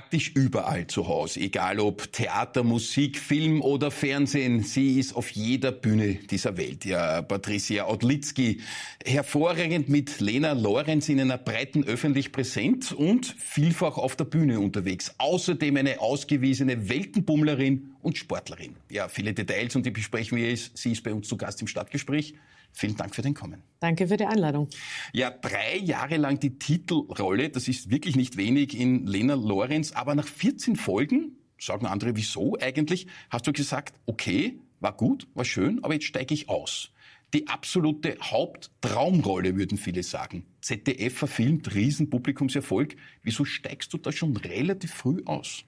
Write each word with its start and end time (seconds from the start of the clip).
Praktisch 0.00 0.30
überall 0.34 0.86
zu 0.86 1.08
Hause, 1.08 1.40
egal 1.40 1.78
ob 1.78 2.10
Theater, 2.10 2.64
Musik, 2.64 3.18
Film 3.18 3.60
oder 3.60 3.90
Fernsehen. 3.90 4.62
Sie 4.62 4.98
ist 4.98 5.14
auf 5.14 5.28
jeder 5.28 5.72
Bühne 5.72 6.14
dieser 6.14 6.56
Welt. 6.56 6.86
Ja, 6.86 7.20
Patricia 7.20 7.86
Odlitzky, 7.86 8.62
hervorragend 9.04 9.90
mit 9.90 10.18
Lena 10.20 10.52
Lorenz 10.52 11.10
in 11.10 11.20
einer 11.20 11.36
breiten 11.36 11.84
Öffentlich 11.84 12.32
präsent 12.32 12.92
und 12.92 13.26
vielfach 13.38 13.98
auf 13.98 14.16
der 14.16 14.24
Bühne 14.24 14.58
unterwegs. 14.58 15.14
Außerdem 15.18 15.76
eine 15.76 16.00
ausgewiesene 16.00 16.88
Weltenbummlerin 16.88 17.90
und 18.00 18.16
Sportlerin. 18.16 18.76
Ja, 18.90 19.08
viele 19.08 19.34
Details 19.34 19.76
und 19.76 19.84
die 19.84 19.90
besprechen 19.90 20.38
wir. 20.38 20.56
Sie 20.56 20.92
ist 20.92 21.04
bei 21.04 21.12
uns 21.12 21.28
zu 21.28 21.36
Gast 21.36 21.60
im 21.60 21.66
Stadtgespräch. 21.66 22.32
Vielen 22.72 22.96
Dank 22.96 23.14
für 23.14 23.22
den 23.22 23.34
Kommen. 23.34 23.62
Danke 23.80 24.08
für 24.08 24.16
die 24.16 24.26
Einladung. 24.26 24.68
Ja, 25.12 25.30
drei 25.30 25.78
Jahre 25.78 26.16
lang 26.16 26.38
die 26.40 26.58
Titelrolle, 26.58 27.50
das 27.50 27.68
ist 27.68 27.90
wirklich 27.90 28.16
nicht 28.16 28.36
wenig 28.36 28.78
in 28.78 29.06
Lena 29.06 29.34
Lorenz, 29.34 29.92
aber 29.92 30.14
nach 30.14 30.26
14 30.26 30.76
Folgen, 30.76 31.36
sagen 31.58 31.86
andere, 31.86 32.16
wieso 32.16 32.56
eigentlich, 32.58 33.06
hast 33.30 33.46
du 33.46 33.52
gesagt, 33.52 33.94
okay, 34.06 34.58
war 34.80 34.96
gut, 34.96 35.28
war 35.34 35.44
schön, 35.44 35.82
aber 35.84 35.94
jetzt 35.94 36.06
steige 36.06 36.34
ich 36.34 36.48
aus. 36.48 36.90
Die 37.32 37.46
absolute 37.46 38.16
Haupttraumrolle, 38.20 39.56
würden 39.56 39.78
viele 39.78 40.02
sagen. 40.02 40.46
ZDF 40.62 41.16
verfilmt, 41.16 41.74
Riesenpublikumserfolg. 41.74 42.96
Wieso 43.22 43.44
steigst 43.44 43.92
du 43.92 43.98
da 43.98 44.10
schon 44.10 44.36
relativ 44.36 44.92
früh 44.92 45.22
aus? 45.26 45.64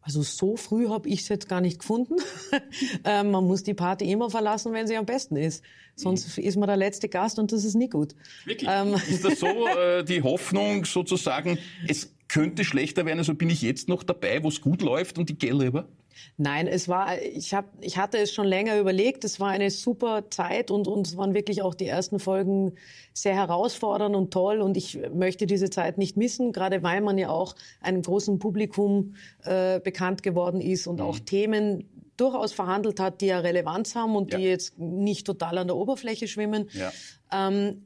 Also 0.00 0.22
so 0.22 0.56
früh 0.56 0.88
habe 0.88 1.08
ich 1.08 1.20
es 1.20 1.28
jetzt 1.28 1.48
gar 1.48 1.60
nicht 1.60 1.80
gefunden. 1.80 2.16
ähm, 3.04 3.30
man 3.30 3.44
muss 3.44 3.62
die 3.62 3.74
Party 3.74 4.10
immer 4.10 4.30
verlassen, 4.30 4.72
wenn 4.72 4.86
sie 4.86 4.96
am 4.96 5.06
besten 5.06 5.36
ist. 5.36 5.62
Sonst 5.96 6.38
mhm. 6.38 6.44
ist 6.44 6.56
man 6.56 6.68
der 6.68 6.76
letzte 6.76 7.08
Gast 7.08 7.38
und 7.38 7.52
das 7.52 7.64
ist 7.64 7.74
nicht 7.74 7.92
gut. 7.92 8.14
Wirklich? 8.44 8.70
Ähm. 8.72 8.94
Ist 8.94 9.24
das 9.24 9.40
so 9.40 9.46
äh, 9.78 10.04
die 10.04 10.22
Hoffnung 10.22 10.84
sozusagen, 10.84 11.58
es 11.86 12.14
könnte 12.28 12.64
schlechter 12.64 13.04
werden, 13.06 13.18
also 13.18 13.34
bin 13.34 13.50
ich 13.50 13.62
jetzt 13.62 13.88
noch 13.88 14.02
dabei, 14.02 14.42
wo 14.42 14.48
es 14.48 14.60
gut 14.60 14.82
läuft 14.82 15.18
und 15.18 15.28
die 15.28 15.38
gehe 15.38 15.54
rüber? 15.54 15.88
Nein, 16.36 16.66
es 16.66 16.88
war, 16.88 17.20
ich, 17.20 17.54
hab, 17.54 17.66
ich 17.80 17.98
hatte 17.98 18.18
es 18.18 18.32
schon 18.32 18.46
länger 18.46 18.78
überlegt. 18.78 19.24
Es 19.24 19.40
war 19.40 19.48
eine 19.48 19.70
super 19.70 20.30
Zeit 20.30 20.70
und, 20.70 20.88
und 20.88 21.06
es 21.06 21.16
waren 21.16 21.34
wirklich 21.34 21.62
auch 21.62 21.74
die 21.74 21.86
ersten 21.86 22.18
Folgen 22.18 22.74
sehr 23.12 23.34
herausfordernd 23.34 24.14
und 24.14 24.32
toll. 24.32 24.60
Und 24.60 24.76
ich 24.76 24.98
möchte 25.12 25.46
diese 25.46 25.70
Zeit 25.70 25.98
nicht 25.98 26.16
missen, 26.16 26.52
gerade 26.52 26.82
weil 26.82 27.00
man 27.00 27.18
ja 27.18 27.30
auch 27.30 27.54
einem 27.80 28.02
großen 28.02 28.38
Publikum 28.38 29.14
äh, 29.44 29.80
bekannt 29.80 30.22
geworden 30.22 30.60
ist 30.60 30.86
und 30.86 30.96
mhm. 30.96 31.06
auch 31.06 31.18
Themen 31.18 31.88
durchaus 32.16 32.52
verhandelt 32.52 33.00
hat, 33.00 33.20
die 33.20 33.26
ja 33.26 33.38
Relevanz 33.38 33.94
haben 33.94 34.16
und 34.16 34.32
ja. 34.32 34.38
die 34.38 34.44
jetzt 34.44 34.78
nicht 34.78 35.26
total 35.26 35.58
an 35.58 35.68
der 35.68 35.76
Oberfläche 35.76 36.28
schwimmen. 36.28 36.68
Ja. 36.72 36.92
Ähm, 37.32 37.84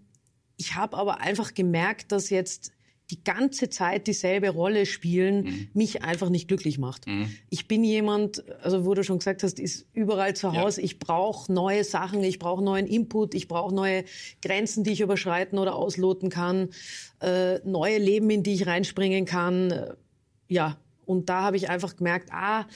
ich 0.57 0.75
habe 0.75 0.97
aber 0.97 1.21
einfach 1.21 1.55
gemerkt, 1.55 2.13
dass 2.13 2.31
jetzt 2.31 2.73
die 3.13 3.23
ganze 3.23 3.69
Zeit 3.69 4.07
dieselbe 4.07 4.49
Rolle 4.49 4.87
spielen, 4.87 5.45
mhm. 5.45 5.69
mich 5.75 6.03
einfach 6.03 6.31
nicht 6.31 6.49
glücklich 6.49 6.79
macht. 6.79 7.07
Mhm. 7.07 7.31
Ich 7.51 7.69
bin 7.69 7.85
jemand, 7.85 8.43
also 8.63 8.87
wo 8.87 8.95
du 8.95 9.05
schon 9.05 9.19
gesagt 9.19 9.43
hast, 9.43 9.61
ist 9.61 9.87
überall 9.93 10.35
zu 10.35 10.55
Hause. 10.55 10.81
Ja. 10.81 10.87
Ich 10.87 10.99
brauche 10.99 11.53
neue 11.53 11.85
Sachen, 11.85 12.25
ich 12.25 12.39
brauche 12.39 12.65
neuen 12.65 12.87
Input, 12.87 13.35
ich 13.35 13.49
brauche 13.49 13.75
neue 13.75 14.05
Grenzen, 14.41 14.83
die 14.83 14.93
ich 14.93 15.03
überschreiten 15.03 15.59
oder 15.59 15.77
ausloten 15.77 16.31
kann, 16.31 16.71
äh, 17.21 17.59
neue 17.67 17.99
Leben, 17.99 18.31
in 18.31 18.43
die 18.43 18.55
ich 18.55 18.67
reinspringen 18.67 19.27
kann. 19.27 19.71
Äh, 19.71 19.95
ja, 20.49 20.79
und 21.05 21.29
da 21.29 21.43
habe 21.43 21.57
ich 21.59 21.69
einfach 21.69 21.97
gemerkt, 21.97 22.31
ah, 22.33 22.67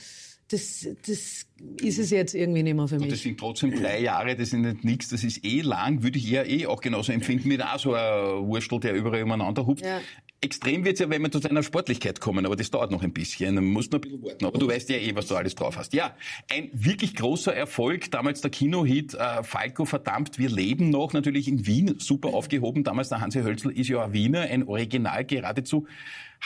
das, 0.48 0.86
das 1.06 1.46
ist 1.80 1.98
es 1.98 2.10
jetzt 2.10 2.34
irgendwie 2.34 2.62
nicht 2.62 2.76
mehr 2.76 2.86
für 2.86 2.98
mich. 2.98 3.10
Und 3.10 3.16
sind 3.16 3.38
trotzdem 3.38 3.74
drei 3.74 4.00
Jahre, 4.00 4.36
das 4.36 4.50
sind 4.50 4.62
nicht 4.62 4.84
nichts, 4.84 5.08
das 5.08 5.24
ist 5.24 5.44
eh 5.44 5.62
lang, 5.62 6.02
würde 6.02 6.18
ich 6.18 6.30
eher 6.30 6.48
eh 6.48 6.66
auch 6.66 6.80
genauso 6.80 7.12
empfinden, 7.12 7.50
wie 7.50 7.60
auch 7.60 7.78
so 7.78 7.94
ein 7.94 8.46
Wurstel, 8.46 8.78
der 8.78 8.94
überall 8.94 9.22
umeinander 9.22 9.66
hupft. 9.66 9.84
Ja. 9.84 10.00
Extrem 10.46 10.84
wird's 10.84 11.00
ja, 11.00 11.10
wenn 11.10 11.22
wir 11.22 11.32
zu 11.32 11.40
deiner 11.40 11.64
Sportlichkeit 11.64 12.20
kommen, 12.20 12.46
aber 12.46 12.54
das 12.54 12.70
dauert 12.70 12.92
noch 12.92 13.02
ein 13.02 13.12
bisschen. 13.12 13.56
Man 13.56 13.64
muss 13.64 13.90
noch 13.90 13.98
ein 13.98 14.02
bisschen 14.02 14.22
warten. 14.22 14.44
Aber 14.46 14.56
du 14.56 14.68
weißt 14.68 14.88
ja 14.90 14.96
eh, 14.96 15.12
was 15.16 15.26
du 15.26 15.34
alles 15.34 15.56
drauf 15.56 15.76
hast. 15.76 15.92
Ja, 15.92 16.14
ein 16.48 16.70
wirklich 16.72 17.16
großer 17.16 17.52
Erfolg, 17.52 18.12
damals 18.12 18.42
der 18.42 18.52
Kinohit 18.52 19.14
äh, 19.14 19.42
Falco 19.42 19.84
verdammt, 19.86 20.38
wir 20.38 20.48
leben 20.48 20.88
noch, 20.90 21.12
natürlich 21.12 21.48
in 21.48 21.66
Wien, 21.66 21.96
super 21.98 22.28
aufgehoben. 22.28 22.84
Damals 22.84 23.08
der 23.08 23.20
Hansi 23.20 23.40
Hölzl 23.42 23.70
ist 23.70 23.88
ja 23.88 24.04
ein 24.04 24.12
Wiener, 24.12 24.42
ein 24.42 24.68
Original 24.68 25.24
geradezu. 25.24 25.88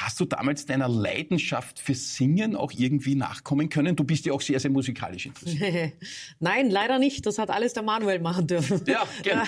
Hast 0.01 0.19
du 0.19 0.25
damals 0.25 0.65
deiner 0.65 0.89
Leidenschaft 0.89 1.79
für 1.79 1.95
Singen 1.95 2.57
auch 2.57 2.73
irgendwie 2.73 3.15
nachkommen 3.15 3.69
können? 3.69 3.97
Du 3.97 4.05
bist 4.05 4.25
ja 4.25 4.33
auch 4.33 4.41
sehr, 4.41 4.59
sehr 4.59 4.71
musikalisch 4.71 5.27
interessiert. 5.27 5.93
Nein, 6.39 6.71
leider 6.71 6.99
nicht. 6.99 7.27
Das 7.27 7.39
hat 7.39 7.51
alles 7.51 7.75
der 7.75 7.83
Manuel 7.83 8.19
machen 8.19 8.47
dürfen. 8.47 8.81
Ja, 8.87 9.07
gerne. 9.23 9.47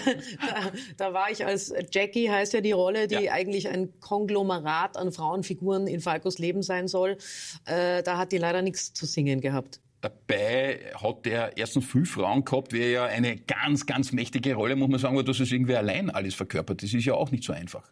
Da, 0.99 1.15
war 1.15 1.31
ich 1.31 1.47
als 1.47 1.73
Jackie, 1.91 2.29
heißt 2.29 2.53
ja 2.53 2.61
die 2.61 2.73
Rolle, 2.73 3.09
die 3.09 3.25
ja. 3.25 3.33
eigentlich 3.33 3.67
ein 3.67 3.99
Konglomerat 4.01 4.99
an 4.99 5.11
Frauenfiguren 5.11 5.87
in 5.87 6.01
Falkos 6.01 6.39
Leben 6.39 6.63
sein 6.63 6.87
soll. 6.87 7.17
Äh, 7.65 8.03
da 8.03 8.19
hat 8.19 8.33
die 8.33 8.39
leider 8.39 8.61
nichts 8.61 8.93
zu 8.93 9.07
singen 9.07 9.41
gehabt. 9.41 9.81
Dabei 10.03 10.81
hat 11.01 11.27
er 11.27 11.57
erstens 11.57 11.87
fünf 11.87 12.11
Frauen 12.11 12.45
gehabt, 12.45 12.75
wäre 12.75 12.93
ja 12.93 13.05
eine 13.07 13.37
ganz, 13.37 13.87
ganz 13.87 14.13
mächtige 14.13 14.55
Rolle, 14.55 14.77
muss 14.77 14.91
man 14.91 15.01
sagen, 15.01 15.15
aber 15.15 15.25
dass 15.25 15.41
es 15.41 15.51
irgendwie 15.51 15.77
allein 15.77 16.11
alles 16.11 16.35
verkörpert. 16.35 16.83
Das 16.83 16.93
ist 16.93 17.07
ja 17.07 17.15
auch 17.15 17.31
nicht 17.31 17.45
so 17.45 17.55
einfach. 17.55 17.91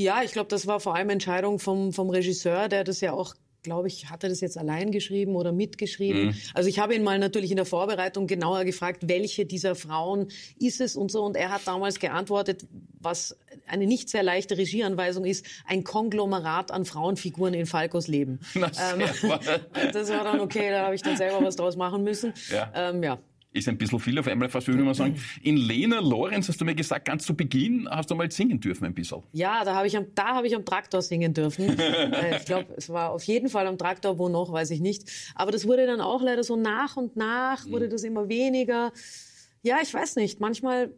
Ja, 0.00 0.22
ich 0.22 0.32
glaube, 0.32 0.48
das 0.48 0.66
war 0.66 0.80
vor 0.80 0.94
allem 0.94 1.10
Entscheidung 1.10 1.58
vom, 1.58 1.92
vom 1.92 2.08
Regisseur, 2.08 2.68
der 2.68 2.84
das 2.84 3.02
ja 3.02 3.12
auch 3.12 3.34
glaube 3.62 3.88
ich, 3.88 4.08
hat 4.08 4.22
er 4.22 4.30
das 4.30 4.40
jetzt 4.40 4.56
allein 4.56 4.90
geschrieben 4.90 5.36
oder 5.36 5.52
mitgeschrieben. 5.52 6.28
Mhm. 6.28 6.34
Also 6.54 6.70
ich 6.70 6.78
habe 6.78 6.94
ihn 6.94 7.02
mal 7.02 7.18
natürlich 7.18 7.50
in 7.50 7.56
der 7.56 7.66
Vorbereitung 7.66 8.26
genauer 8.26 8.64
gefragt, 8.64 9.06
welche 9.06 9.44
dieser 9.44 9.74
Frauen 9.74 10.28
ist 10.58 10.80
es 10.80 10.96
und 10.96 11.12
so. 11.12 11.22
Und 11.22 11.36
er 11.36 11.50
hat 11.50 11.66
damals 11.66 11.98
geantwortet, 11.98 12.66
was 12.98 13.36
eine 13.66 13.86
nicht 13.86 14.08
sehr 14.08 14.22
leichte 14.22 14.56
Regieanweisung 14.56 15.26
ist, 15.26 15.44
ein 15.66 15.84
Konglomerat 15.84 16.70
an 16.70 16.86
Frauenfiguren 16.86 17.52
in 17.52 17.66
Falkos 17.66 18.08
Leben. 18.08 18.40
Ähm, 18.54 19.00
das 19.92 20.08
war 20.08 20.24
dann 20.24 20.40
okay, 20.40 20.70
da 20.70 20.84
habe 20.84 20.94
ich 20.94 21.02
dann 21.02 21.18
selber 21.18 21.44
was 21.44 21.56
draus 21.56 21.76
machen 21.76 22.02
müssen. 22.02 22.32
Ja. 22.50 22.72
Ähm, 22.74 23.02
ja 23.02 23.18
ist 23.52 23.68
ein 23.68 23.76
bisschen 23.76 23.98
viel 23.98 24.18
auf 24.18 24.28
einmal, 24.28 24.48
fast 24.48 24.68
würde 24.68 24.82
man 24.82 24.94
sagen. 24.94 25.16
In 25.42 25.56
Lena 25.56 26.00
Lorenz 26.00 26.48
hast 26.48 26.60
du 26.60 26.64
mir 26.64 26.74
gesagt, 26.74 27.04
ganz 27.04 27.26
zu 27.26 27.34
Beginn 27.34 27.88
hast 27.90 28.10
du 28.10 28.14
mal 28.14 28.30
singen 28.30 28.60
dürfen 28.60 28.84
ein 28.84 28.94
bisschen. 28.94 29.22
Ja, 29.32 29.64
da 29.64 29.74
habe 29.74 29.86
ich 29.86 29.96
am, 29.96 30.06
da 30.14 30.34
habe 30.34 30.46
ich 30.46 30.54
am 30.54 30.64
Traktor 30.64 31.02
singen 31.02 31.34
dürfen. 31.34 31.76
Äh, 32.10 32.38
ich 32.38 32.44
glaube, 32.44 32.72
es 32.76 32.88
war 32.88 33.10
auf 33.10 33.22
jeden 33.24 33.48
Fall 33.48 33.66
am 33.66 33.76
Traktor, 33.76 34.18
wo 34.18 34.28
noch, 34.28 34.52
weiß 34.52 34.70
ich 34.70 34.80
nicht. 34.80 35.32
Aber 35.34 35.52
das 35.52 35.66
wurde 35.66 35.86
dann 35.86 36.00
auch 36.00 36.22
leider 36.22 36.42
so 36.42 36.56
nach 36.56 36.96
und 36.96 37.16
nach, 37.16 37.66
wurde 37.66 37.86
mhm. 37.86 37.90
das 37.90 38.04
immer 38.04 38.28
weniger. 38.28 38.92
Ja, 39.62 39.78
ich 39.82 39.92
weiß 39.92 40.16
nicht. 40.16 40.40
Manchmal 40.40 40.92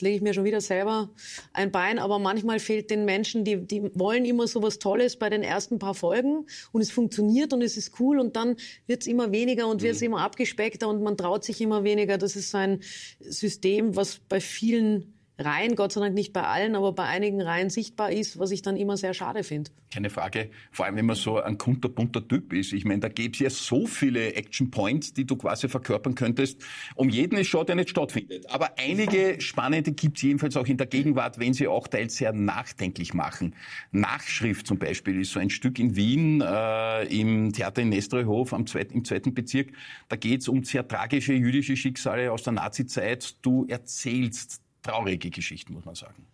Jetzt 0.00 0.04
lege 0.04 0.16
ich 0.16 0.22
mir 0.22 0.32
schon 0.32 0.44
wieder 0.44 0.62
selber 0.62 1.10
ein 1.52 1.70
Bein, 1.70 1.98
aber 1.98 2.18
manchmal 2.18 2.58
fehlt 2.58 2.90
den 2.90 3.04
Menschen, 3.04 3.44
die, 3.44 3.58
die 3.66 3.90
wollen 3.92 4.24
immer 4.24 4.46
so 4.46 4.62
was 4.62 4.78
Tolles 4.78 5.18
bei 5.18 5.28
den 5.28 5.42
ersten 5.42 5.78
paar 5.78 5.92
Folgen 5.92 6.46
und 6.72 6.80
es 6.80 6.90
funktioniert 6.90 7.52
und 7.52 7.60
es 7.60 7.76
ist 7.76 8.00
cool 8.00 8.18
und 8.18 8.34
dann 8.34 8.56
wird 8.86 9.02
es 9.02 9.06
immer 9.06 9.30
weniger 9.30 9.68
und 9.68 9.82
wird 9.82 9.96
es 9.96 10.00
mhm. 10.00 10.06
immer 10.06 10.20
abgespeckter 10.22 10.88
und 10.88 11.02
man 11.02 11.18
traut 11.18 11.44
sich 11.44 11.60
immer 11.60 11.84
weniger. 11.84 12.16
Das 12.16 12.34
ist 12.34 12.50
so 12.50 12.56
ein 12.56 12.80
System, 13.20 13.94
was 13.94 14.20
bei 14.20 14.40
vielen 14.40 15.19
Reihen, 15.40 15.74
Gott 15.74 15.92
sei 15.92 16.00
Dank 16.00 16.14
nicht 16.14 16.32
bei 16.32 16.42
allen, 16.42 16.76
aber 16.76 16.92
bei 16.92 17.04
einigen 17.04 17.40
Reihen 17.40 17.70
sichtbar 17.70 18.12
ist, 18.12 18.38
was 18.38 18.50
ich 18.50 18.62
dann 18.62 18.76
immer 18.76 18.96
sehr 18.96 19.14
schade 19.14 19.42
finde. 19.42 19.70
Keine 19.92 20.10
Frage. 20.10 20.50
Vor 20.70 20.86
allem, 20.86 20.96
wenn 20.96 21.06
man 21.06 21.16
so 21.16 21.40
ein 21.40 21.58
kunterbunter 21.58 22.26
Typ 22.26 22.52
ist. 22.52 22.72
Ich 22.72 22.84
meine, 22.84 23.00
da 23.00 23.08
gäbe 23.08 23.32
es 23.32 23.40
ja 23.40 23.50
so 23.50 23.86
viele 23.86 24.34
Action 24.34 24.70
Points, 24.70 25.12
die 25.12 25.24
du 25.24 25.34
quasi 25.36 25.68
verkörpern 25.68 26.14
könntest. 26.14 26.62
Um 26.94 27.08
jeden 27.08 27.38
ist 27.38 27.48
schon, 27.48 27.66
der 27.66 27.74
nicht 27.74 27.90
stattfindet. 27.90 28.48
Aber 28.50 28.78
einige 28.78 29.40
spannende 29.40 29.92
gibt 29.92 30.18
es 30.18 30.22
jedenfalls 30.22 30.56
auch 30.56 30.66
in 30.66 30.76
der 30.76 30.86
Gegenwart, 30.86 31.40
wenn 31.40 31.54
sie 31.54 31.66
auch 31.66 31.88
teils 31.88 32.16
sehr 32.16 32.32
nachdenklich 32.32 33.14
machen. 33.14 33.56
Nachschrift 33.90 34.66
zum 34.66 34.78
Beispiel 34.78 35.20
ist 35.20 35.32
so 35.32 35.40
ein 35.40 35.50
Stück 35.50 35.78
in 35.78 35.96
Wien 35.96 36.40
äh, 36.40 37.04
im 37.06 37.52
Theater 37.52 37.82
in 37.82 37.88
Nestreuhof 37.88 38.52
am 38.52 38.66
zweiten, 38.66 38.94
im 38.94 39.04
zweiten 39.04 39.34
Bezirk. 39.34 39.72
Da 40.08 40.16
geht 40.16 40.42
es 40.42 40.48
um 40.48 40.62
sehr 40.62 40.86
tragische 40.86 41.32
jüdische 41.32 41.76
Schicksale 41.76 42.30
aus 42.30 42.44
der 42.44 42.52
Nazizeit. 42.52 43.36
Du 43.42 43.66
erzählst 43.68 44.60
traurige 44.82 45.30
Geschichten, 45.30 45.74
muss 45.74 45.84
man 45.84 45.94
sagen. 45.94 46.26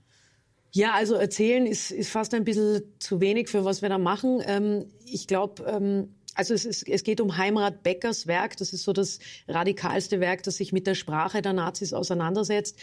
Ja, 0.72 0.92
also 0.92 1.14
erzählen 1.14 1.66
ist, 1.66 1.90
ist 1.90 2.10
fast 2.10 2.34
ein 2.34 2.44
bisschen 2.44 2.82
zu 2.98 3.20
wenig 3.20 3.48
für 3.48 3.64
was 3.64 3.80
wir 3.80 3.88
da 3.88 3.98
machen. 3.98 4.42
Ähm, 4.44 4.86
ich 5.06 5.26
glaube, 5.26 5.64
ähm, 5.64 6.14
also 6.36 6.52
es, 6.52 6.64
ist, 6.64 6.86
es 6.86 7.02
geht 7.02 7.20
um 7.20 7.38
Heimrat 7.38 7.82
Beckers 7.82 8.26
Werk. 8.26 8.56
Das 8.58 8.72
ist 8.72 8.82
so 8.82 8.92
das 8.92 9.18
radikalste 9.48 10.20
Werk, 10.20 10.42
das 10.42 10.56
sich 10.58 10.72
mit 10.72 10.86
der 10.86 10.94
Sprache 10.94 11.40
der 11.40 11.54
Nazis 11.54 11.92
auseinandersetzt. 11.92 12.78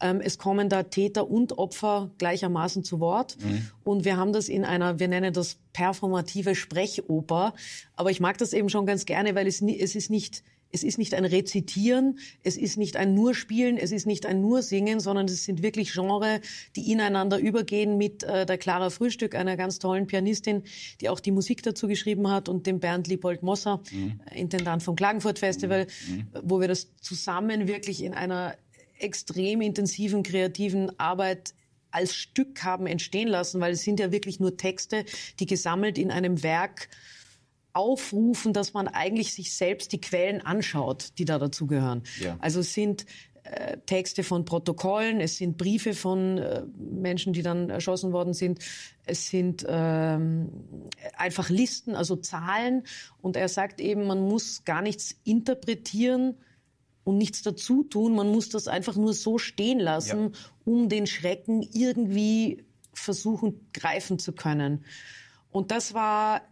Ähm, 0.00 0.20
es 0.20 0.38
kommen 0.38 0.68
da 0.68 0.82
Täter 0.82 1.28
und 1.28 1.56
Opfer 1.56 2.10
gleichermaßen 2.18 2.84
zu 2.84 3.00
Wort. 3.00 3.36
Mhm. 3.42 3.70
Und 3.82 4.04
wir 4.04 4.18
haben 4.18 4.32
das 4.32 4.48
in 4.48 4.64
einer, 4.64 4.98
wir 4.98 5.08
nennen 5.08 5.32
das 5.32 5.56
performative 5.72 6.54
Sprechoper. 6.54 7.54
Aber 7.96 8.10
ich 8.10 8.20
mag 8.20 8.36
das 8.38 8.52
eben 8.52 8.68
schon 8.68 8.84
ganz 8.84 9.06
gerne, 9.06 9.34
weil 9.34 9.46
es, 9.46 9.62
es 9.62 9.94
ist 9.94 10.10
nicht 10.10 10.42
es 10.70 10.82
ist 10.82 10.98
nicht 10.98 11.14
ein 11.14 11.24
Rezitieren, 11.24 12.18
es 12.42 12.56
ist 12.56 12.76
nicht 12.76 12.96
ein 12.96 13.14
nur 13.14 13.34
Spielen, 13.34 13.78
es 13.78 13.92
ist 13.92 14.06
nicht 14.06 14.26
ein 14.26 14.40
nur 14.40 14.62
Singen, 14.62 15.00
sondern 15.00 15.26
es 15.26 15.44
sind 15.44 15.62
wirklich 15.62 15.92
Genre, 15.92 16.40
die 16.76 16.92
ineinander 16.92 17.38
übergehen 17.38 17.96
mit 17.96 18.22
äh, 18.22 18.44
der 18.44 18.58
Clara 18.58 18.90
Frühstück, 18.90 19.34
einer 19.34 19.56
ganz 19.56 19.78
tollen 19.78 20.06
Pianistin, 20.06 20.64
die 21.00 21.08
auch 21.08 21.20
die 21.20 21.30
Musik 21.30 21.62
dazu 21.62 21.88
geschrieben 21.88 22.30
hat 22.30 22.48
und 22.48 22.66
dem 22.66 22.80
Bernd 22.80 23.06
Liebold 23.08 23.42
Mosser, 23.42 23.80
mhm. 23.90 24.20
Intendant 24.34 24.82
vom 24.82 24.96
Klagenfurt 24.96 25.38
Festival, 25.38 25.86
mhm. 26.08 26.14
mhm. 26.14 26.26
wo 26.42 26.60
wir 26.60 26.68
das 26.68 26.94
zusammen 27.00 27.66
wirklich 27.66 28.02
in 28.02 28.14
einer 28.14 28.56
extrem 28.98 29.60
intensiven 29.60 30.22
kreativen 30.22 30.98
Arbeit 30.98 31.54
als 31.90 32.14
Stück 32.14 32.62
haben 32.64 32.86
entstehen 32.86 33.28
lassen, 33.28 33.60
weil 33.60 33.72
es 33.72 33.82
sind 33.82 34.00
ja 34.00 34.12
wirklich 34.12 34.40
nur 34.40 34.56
Texte, 34.56 35.04
die 35.40 35.46
gesammelt 35.46 35.96
in 35.96 36.10
einem 36.10 36.42
Werk 36.42 36.88
aufrufen, 37.78 38.52
dass 38.52 38.74
man 38.74 38.88
eigentlich 38.88 39.32
sich 39.32 39.54
selbst 39.54 39.92
die 39.92 40.00
Quellen 40.00 40.40
anschaut, 40.40 41.12
die 41.18 41.24
da 41.24 41.38
dazugehören. 41.38 42.02
Ja. 42.20 42.36
Also 42.40 42.60
es 42.60 42.74
sind 42.74 43.06
äh, 43.44 43.78
Texte 43.86 44.24
von 44.24 44.44
Protokollen, 44.44 45.20
es 45.20 45.38
sind 45.38 45.56
Briefe 45.56 45.94
von 45.94 46.38
äh, 46.38 46.64
Menschen, 46.76 47.32
die 47.32 47.42
dann 47.42 47.70
erschossen 47.70 48.12
worden 48.12 48.34
sind, 48.34 48.58
es 49.06 49.28
sind 49.28 49.64
ähm, 49.66 50.50
einfach 51.16 51.48
Listen, 51.48 51.94
also 51.94 52.16
Zahlen. 52.16 52.82
Und 53.22 53.36
er 53.36 53.48
sagt 53.48 53.80
eben, 53.80 54.06
man 54.06 54.20
muss 54.20 54.64
gar 54.64 54.82
nichts 54.82 55.16
interpretieren 55.24 56.34
und 57.04 57.16
nichts 57.16 57.42
dazu 57.42 57.84
tun, 57.84 58.14
man 58.14 58.28
muss 58.30 58.50
das 58.50 58.68
einfach 58.68 58.96
nur 58.96 59.14
so 59.14 59.38
stehen 59.38 59.78
lassen, 59.78 60.32
ja. 60.32 60.38
um 60.66 60.90
den 60.90 61.06
Schrecken 61.06 61.62
irgendwie 61.62 62.66
versuchen 62.92 63.70
greifen 63.72 64.18
zu 64.18 64.32
können. 64.32 64.84
Und 65.50 65.70
das 65.70 65.94
war 65.94 66.42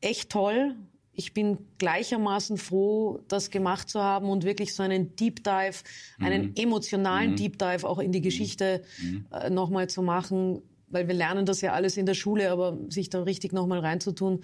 echt 0.00 0.30
toll 0.30 0.76
ich 1.18 1.34
bin 1.34 1.58
gleichermaßen 1.78 2.58
froh, 2.58 3.18
das 3.26 3.50
gemacht 3.50 3.90
zu 3.90 4.00
haben 4.00 4.30
und 4.30 4.44
wirklich 4.44 4.72
so 4.72 4.84
einen 4.84 5.16
Deep 5.16 5.42
Dive, 5.42 5.82
einen 6.20 6.50
mhm. 6.50 6.52
emotionalen 6.54 7.32
mhm. 7.32 7.36
Deep 7.36 7.58
Dive 7.58 7.88
auch 7.88 7.98
in 7.98 8.12
die 8.12 8.20
Geschichte 8.20 8.84
mhm. 9.02 9.26
äh, 9.32 9.50
nochmal 9.50 9.88
zu 9.88 10.00
machen, 10.02 10.62
weil 10.86 11.08
wir 11.08 11.16
lernen 11.16 11.44
das 11.44 11.60
ja 11.60 11.72
alles 11.72 11.96
in 11.96 12.06
der 12.06 12.14
Schule, 12.14 12.52
aber 12.52 12.78
sich 12.88 13.10
da 13.10 13.20
richtig 13.24 13.52
nochmal 13.52 13.80
reinzutun, 13.80 14.42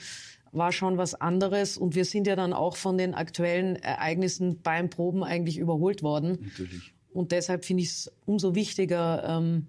war 0.50 0.72
schon 0.72 0.98
was 0.98 1.14
anderes. 1.14 1.78
Und 1.78 1.94
wir 1.94 2.04
sind 2.04 2.26
ja 2.26 2.34
dann 2.34 2.52
auch 2.52 2.74
von 2.74 2.98
den 2.98 3.14
aktuellen 3.14 3.76
Ereignissen 3.76 4.60
beim 4.60 4.90
Proben 4.90 5.22
eigentlich 5.22 5.58
überholt 5.58 6.02
worden. 6.02 6.38
Natürlich. 6.42 6.92
Und 7.12 7.30
deshalb 7.30 7.64
finde 7.64 7.84
ich 7.84 7.90
es 7.90 8.12
umso 8.24 8.56
wichtiger, 8.56 9.22
ähm, 9.28 9.68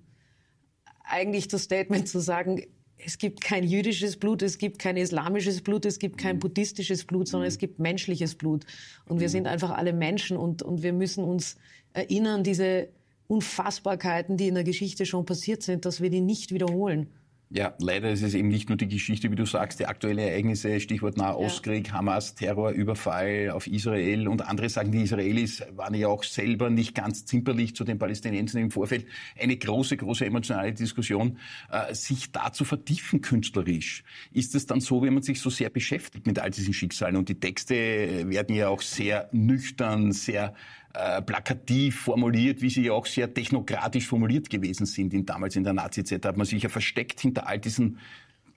eigentlich 1.03 1.47
das 1.49 1.61
Statement 1.61 2.07
zu 2.07 2.19
sagen, 2.19 2.63
es 2.97 3.17
gibt 3.17 3.41
kein 3.41 3.63
jüdisches 3.63 4.17
Blut, 4.17 4.41
es 4.41 4.57
gibt 4.57 4.79
kein 4.79 4.97
islamisches 4.97 5.61
Blut, 5.61 5.85
es 5.85 5.99
gibt 5.99 6.17
kein 6.17 6.37
mhm. 6.37 6.39
buddhistisches 6.39 7.05
Blut, 7.05 7.27
sondern 7.27 7.47
es 7.47 7.55
mhm. 7.55 7.59
gibt 7.59 7.79
menschliches 7.79 8.35
Blut. 8.35 8.65
Und 9.07 9.19
wir 9.19 9.27
mhm. 9.27 9.31
sind 9.31 9.47
einfach 9.47 9.71
alle 9.71 9.93
Menschen 9.93 10.37
und, 10.37 10.63
und 10.63 10.83
wir 10.83 10.93
müssen 10.93 11.23
uns 11.23 11.57
erinnern, 11.93 12.43
diese 12.43 12.89
Unfassbarkeiten, 13.27 14.37
die 14.37 14.47
in 14.47 14.55
der 14.55 14.63
Geschichte 14.63 15.05
schon 15.05 15.25
passiert 15.25 15.63
sind, 15.63 15.85
dass 15.85 16.01
wir 16.01 16.09
die 16.09 16.21
nicht 16.21 16.51
wiederholen. 16.51 17.07
Ja, 17.51 17.75
leider 17.79 18.09
ist 18.09 18.23
es 18.23 18.33
eben 18.33 18.47
nicht 18.47 18.69
nur 18.69 18.77
die 18.77 18.87
Geschichte, 18.87 19.31
wie 19.31 19.35
du 19.35 19.45
sagst, 19.45 19.79
die 19.79 19.85
aktuellen 19.85 20.17
Ereignisse, 20.17 20.79
Stichwort 20.79 21.15
Nahostkrieg, 21.15 21.87
ja. 21.87 21.93
Hamas, 21.93 22.33
Terror, 22.33 22.71
Überfall 22.71 23.51
auf 23.51 23.67
Israel 23.67 24.27
und 24.27 24.41
andere 24.41 24.67
sagen, 24.67 24.91
die 24.91 25.03
Israelis 25.03 25.63
waren 25.75 25.93
ja 25.93 26.07
auch 26.07 26.23
selber 26.23 26.71
nicht 26.71 26.95
ganz 26.95 27.25
zimperlich 27.25 27.75
zu 27.75 27.83
den 27.83 27.99
Palästinensern 27.99 28.63
im 28.63 28.71
Vorfeld. 28.71 29.05
Eine 29.39 29.57
große, 29.57 29.95
große 29.95 30.25
emotionale 30.25 30.73
Diskussion, 30.73 31.37
äh, 31.69 31.93
sich 31.93 32.31
da 32.31 32.51
zu 32.51 32.65
vertiefen 32.65 33.21
künstlerisch. 33.21 34.03
Ist 34.33 34.55
es 34.55 34.65
dann 34.65 34.81
so, 34.81 35.03
wenn 35.03 35.13
man 35.13 35.21
sich 35.21 35.39
so 35.39 35.51
sehr 35.51 35.69
beschäftigt 35.69 36.25
mit 36.25 36.39
all 36.39 36.49
diesen 36.49 36.73
Schicksalen 36.73 37.15
und 37.15 37.29
die 37.29 37.39
Texte 37.39 37.75
werden 37.75 38.55
ja 38.55 38.69
auch 38.69 38.81
sehr 38.81 39.29
nüchtern, 39.31 40.11
sehr 40.11 40.55
äh, 40.95 41.21
plakativ 41.21 42.01
formuliert, 42.01 42.61
wie 42.61 42.69
sie 42.69 42.85
ja 42.85 42.93
auch 42.93 43.05
sehr 43.05 43.33
technokratisch 43.33 44.07
formuliert 44.07 44.49
gewesen 44.49 44.85
sind 44.85 45.13
in, 45.13 45.25
damals 45.25 45.55
in 45.55 45.63
der 45.63 45.73
Nazi-Zeit. 45.73 46.23
Da 46.23 46.29
hat 46.29 46.37
man 46.37 46.45
sich 46.45 46.63
ja 46.63 46.69
versteckt 46.69 47.19
hinter 47.19 47.47
all 47.47 47.59
diesen 47.59 47.99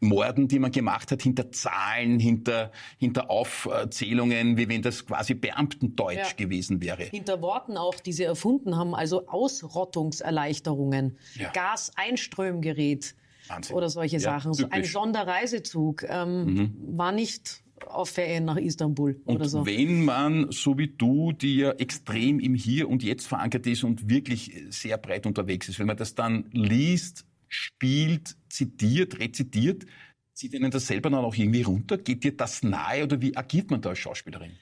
Morden, 0.00 0.46
die 0.46 0.58
man 0.58 0.70
gemacht 0.70 1.10
hat, 1.10 1.22
hinter 1.22 1.50
Zahlen, 1.50 2.20
hinter, 2.20 2.70
hinter 2.98 3.30
Aufzählungen, 3.30 4.56
wie 4.56 4.68
wenn 4.68 4.82
das 4.82 5.04
quasi 5.06 5.34
Beamtendeutsch 5.34 6.16
ja. 6.16 6.32
gewesen 6.36 6.80
wäre. 6.80 7.02
Hinter 7.04 7.42
Worten 7.42 7.76
auch, 7.76 7.96
die 7.96 8.12
sie 8.12 8.22
erfunden 8.22 8.76
haben, 8.76 8.94
also 8.94 9.26
Ausrottungserleichterungen, 9.26 11.18
ja. 11.34 11.50
Gaseinströmgerät 11.50 13.16
Wahnsinn. 13.48 13.76
oder 13.76 13.88
solche 13.88 14.18
ja, 14.18 14.20
Sachen. 14.20 14.70
Ein 14.70 14.84
Sonderreisezug 14.84 16.04
ähm, 16.04 16.44
mhm. 16.44 16.76
war 16.96 17.10
nicht 17.10 17.62
auf 17.86 18.10
Ferien 18.10 18.44
nach 18.44 18.56
Istanbul 18.56 19.20
und 19.24 19.36
oder 19.36 19.48
so. 19.48 19.66
Wenn 19.66 20.04
man, 20.04 20.50
so 20.50 20.76
wie 20.78 20.88
du, 20.88 21.32
die 21.32 21.56
ja 21.56 21.72
extrem 21.72 22.40
im 22.40 22.54
Hier 22.54 22.88
und 22.88 23.02
Jetzt 23.02 23.26
verankert 23.26 23.66
ist 23.66 23.84
und 23.84 24.08
wirklich 24.08 24.52
sehr 24.70 24.98
breit 24.98 25.26
unterwegs 25.26 25.68
ist, 25.68 25.78
wenn 25.78 25.86
man 25.86 25.96
das 25.96 26.14
dann 26.14 26.46
liest, 26.52 27.24
spielt, 27.48 28.36
zitiert, 28.48 29.18
rezitiert, 29.18 29.86
zieht 30.34 30.54
Ihnen 30.54 30.70
das 30.70 30.86
selber 30.86 31.10
dann 31.10 31.24
auch 31.24 31.34
irgendwie 31.34 31.62
runter? 31.62 31.98
Geht 31.98 32.24
dir 32.24 32.36
das 32.36 32.62
nahe 32.62 33.04
oder 33.04 33.20
wie 33.20 33.36
agiert 33.36 33.70
man 33.70 33.80
da 33.80 33.90
als 33.90 33.98
Schauspielerin? 33.98 34.52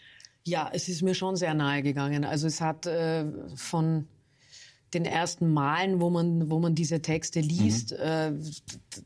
Ja, 0.45 0.71
es 0.73 0.89
ist 0.89 1.03
mir 1.03 1.15
schon 1.15 1.37
sehr 1.37 1.55
nahe 1.55 1.83
gegangen. 1.83 2.25
Also 2.25 2.47
es 2.47 2.61
hat 2.61 2.87
äh, 2.87 3.27
von 3.57 4.07
den 4.97 5.05
ersten 5.05 5.53
Malen, 5.53 6.01
wo 6.01 6.11
man, 6.11 6.51
wo 6.51 6.59
man 6.59 6.75
diese 6.75 7.03
Texte 7.03 7.41
liest, 7.41 7.93
mhm. 7.93 7.99
äh, 7.99 8.33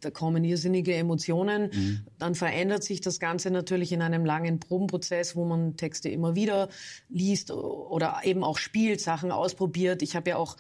da 0.01 0.11
kommen 0.11 0.45
irrsinnige 0.45 0.95
Emotionen. 0.95 1.71
Mhm. 1.73 2.01
Dann 2.19 2.35
verändert 2.35 2.85
sich 2.85 3.01
das 3.01 3.21
Ganze 3.21 3.51
natürlich 3.51 3.93
in 3.93 4.03
einem 4.03 4.25
langen 4.25 4.61
Probenprozess, 4.61 5.37
wo 5.37 5.45
man 5.45 5.77
Texte 5.77 6.09
immer 6.09 6.35
wieder 6.35 6.69
liest 7.09 7.51
oder 7.51 8.21
eben 8.25 8.45
auch 8.45 8.59
spielt, 8.59 9.01
Sachen 9.01 9.33
ausprobiert. 9.33 10.03
Ich 10.03 10.17
habe 10.17 10.31
ja 10.31 10.37
auch 10.37 10.57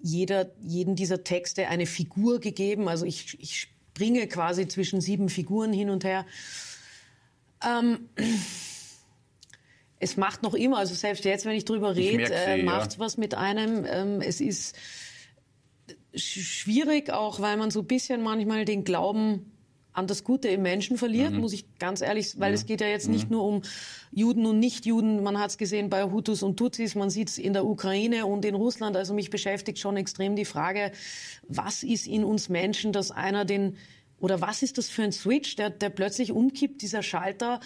jeder, 0.00 0.50
jeden 0.60 0.96
dieser 0.96 1.24
Texte 1.24 1.68
eine 1.68 1.86
Figur 1.86 2.38
gegeben. 2.38 2.88
Also 2.88 3.06
ich, 3.06 3.40
ich 3.40 3.60
springe 3.60 4.26
quasi 4.26 4.68
zwischen 4.68 5.00
sieben 5.00 5.28
Figuren 5.28 5.72
hin 5.72 5.88
und 5.88 6.04
her. 6.04 6.26
Ähm, 7.64 8.08
es 9.98 10.16
macht 10.16 10.42
noch 10.42 10.54
immer, 10.54 10.78
also 10.78 10.94
selbst 10.94 11.24
jetzt, 11.24 11.44
wenn 11.44 11.56
ich 11.56 11.64
drüber 11.64 11.96
rede, 11.96 12.32
äh, 12.32 12.62
macht 12.62 12.90
es 12.90 12.96
ja. 12.96 13.00
was 13.00 13.16
mit 13.16 13.34
einem. 13.34 13.86
Ähm, 13.88 14.20
es 14.20 14.40
ist 14.40 14.76
schwierig, 16.14 17.10
auch 17.10 17.40
weil 17.40 17.56
man 17.56 17.70
so 17.70 17.80
ein 17.80 17.86
bisschen 17.86 18.22
manchmal 18.22 18.64
den 18.64 18.84
Glauben 18.84 19.50
an 19.94 20.08
das 20.08 20.24
Gute 20.24 20.48
im 20.48 20.62
Menschen 20.62 20.98
verliert, 20.98 21.32
mhm. 21.32 21.40
muss 21.40 21.52
ich 21.52 21.78
ganz 21.78 22.00
ehrlich, 22.00 22.38
weil 22.40 22.50
mhm. 22.50 22.56
es 22.56 22.66
geht 22.66 22.80
ja 22.80 22.88
jetzt 22.88 23.08
nicht 23.08 23.30
mhm. 23.30 23.36
nur 23.36 23.44
um 23.44 23.62
Juden 24.10 24.44
und 24.44 24.58
Nichtjuden. 24.58 25.22
Man 25.22 25.38
hat 25.38 25.50
es 25.50 25.58
gesehen 25.58 25.88
bei 25.88 26.02
Hutus 26.04 26.42
und 26.42 26.56
Tutsis, 26.56 26.96
man 26.96 27.10
sieht 27.10 27.28
es 27.28 27.38
in 27.38 27.52
der 27.52 27.64
Ukraine 27.64 28.26
und 28.26 28.44
in 28.44 28.56
Russland. 28.56 28.96
Also 28.96 29.14
mich 29.14 29.30
beschäftigt 29.30 29.78
schon 29.78 29.96
extrem 29.96 30.34
die 30.34 30.44
Frage, 30.44 30.90
was 31.46 31.84
ist 31.84 32.08
in 32.08 32.24
uns 32.24 32.48
Menschen, 32.48 32.92
dass 32.92 33.12
einer 33.12 33.44
den 33.44 33.76
oder 34.18 34.40
was 34.40 34.62
ist 34.62 34.78
das 34.78 34.88
für 34.88 35.02
ein 35.02 35.12
Switch, 35.12 35.54
der, 35.56 35.70
der 35.70 35.90
plötzlich 35.90 36.32
umkippt, 36.32 36.82
dieser 36.82 37.02
Schalter, 37.02 37.60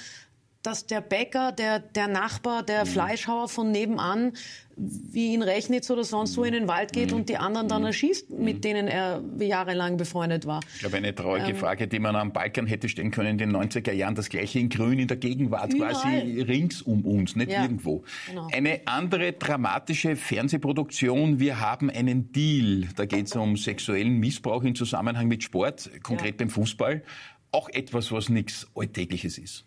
dass 0.63 0.87
der 0.87 1.01
Bäcker, 1.01 1.53
der, 1.53 1.79
der 1.79 2.09
Nachbar, 2.09 2.63
der 2.63 2.85
mhm. 2.85 2.89
Fleischhauer 2.89 3.49
von 3.49 3.71
nebenan, 3.71 4.33
wie 4.77 5.35
in 5.35 5.43
Rechnitz 5.43 5.91
oder 5.91 6.05
sonst 6.05 6.37
wo 6.37 6.45
in 6.45 6.53
den 6.53 6.69
Wald 6.69 6.93
geht 6.93 7.11
mhm. 7.11 7.19
und 7.19 7.29
die 7.29 7.37
anderen 7.37 7.69
dann 7.69 7.83
mhm. 7.83 7.89
erschießt, 7.89 8.31
mit 8.31 8.57
mhm. 8.57 8.61
denen 8.61 8.89
er 8.89 9.23
jahrelang 9.39 9.97
befreundet 9.97 10.47
war. 10.47 10.61
Ich 10.75 10.81
glaube, 10.81 10.97
eine 10.97 11.15
traurige 11.15 11.51
ähm, 11.51 11.57
Frage, 11.57 11.89
die 11.89 11.99
man 11.99 12.17
am 12.17 12.33
Balkan 12.33 12.67
hätte 12.67 12.89
stellen 12.89 13.11
können 13.11 13.31
in 13.31 13.39
den 13.39 13.57
90er 13.57 13.93
Jahren, 13.93 14.15
das 14.15 14.29
gleiche 14.29 14.59
in 14.59 14.69
Grün 14.69 14.99
in 14.99 15.09
der 15.09 15.17
Gegenwart, 15.17 15.73
überall. 15.73 15.95
quasi 15.95 16.41
rings 16.43 16.83
um 16.83 17.05
uns, 17.05 17.35
nicht 17.35 17.51
ja, 17.51 17.63
irgendwo. 17.63 18.05
Genau. 18.29 18.49
Eine 18.53 18.81
andere 18.87 19.33
dramatische 19.33 20.17
Fernsehproduktion, 20.17 21.41
wir 21.41 21.61
haben 21.61 21.91
einen 21.91 22.33
Deal, 22.33 22.89
da 22.97 23.05
geht 23.05 23.27
es 23.27 23.37
um 23.37 23.57
sexuellen 23.57 24.19
Missbrauch 24.19 24.63
im 24.63 24.75
Zusammenhang 24.75 25.29
mit 25.29 25.43
Sport, 25.43 25.91
konkret 26.03 26.33
ja. 26.33 26.39
beim 26.39 26.51
Fußball. 26.51 27.03
Auch 27.51 27.69
etwas, 27.71 28.13
was 28.13 28.29
nichts 28.29 28.67
Alltägliches 28.75 29.39
ist. 29.39 29.65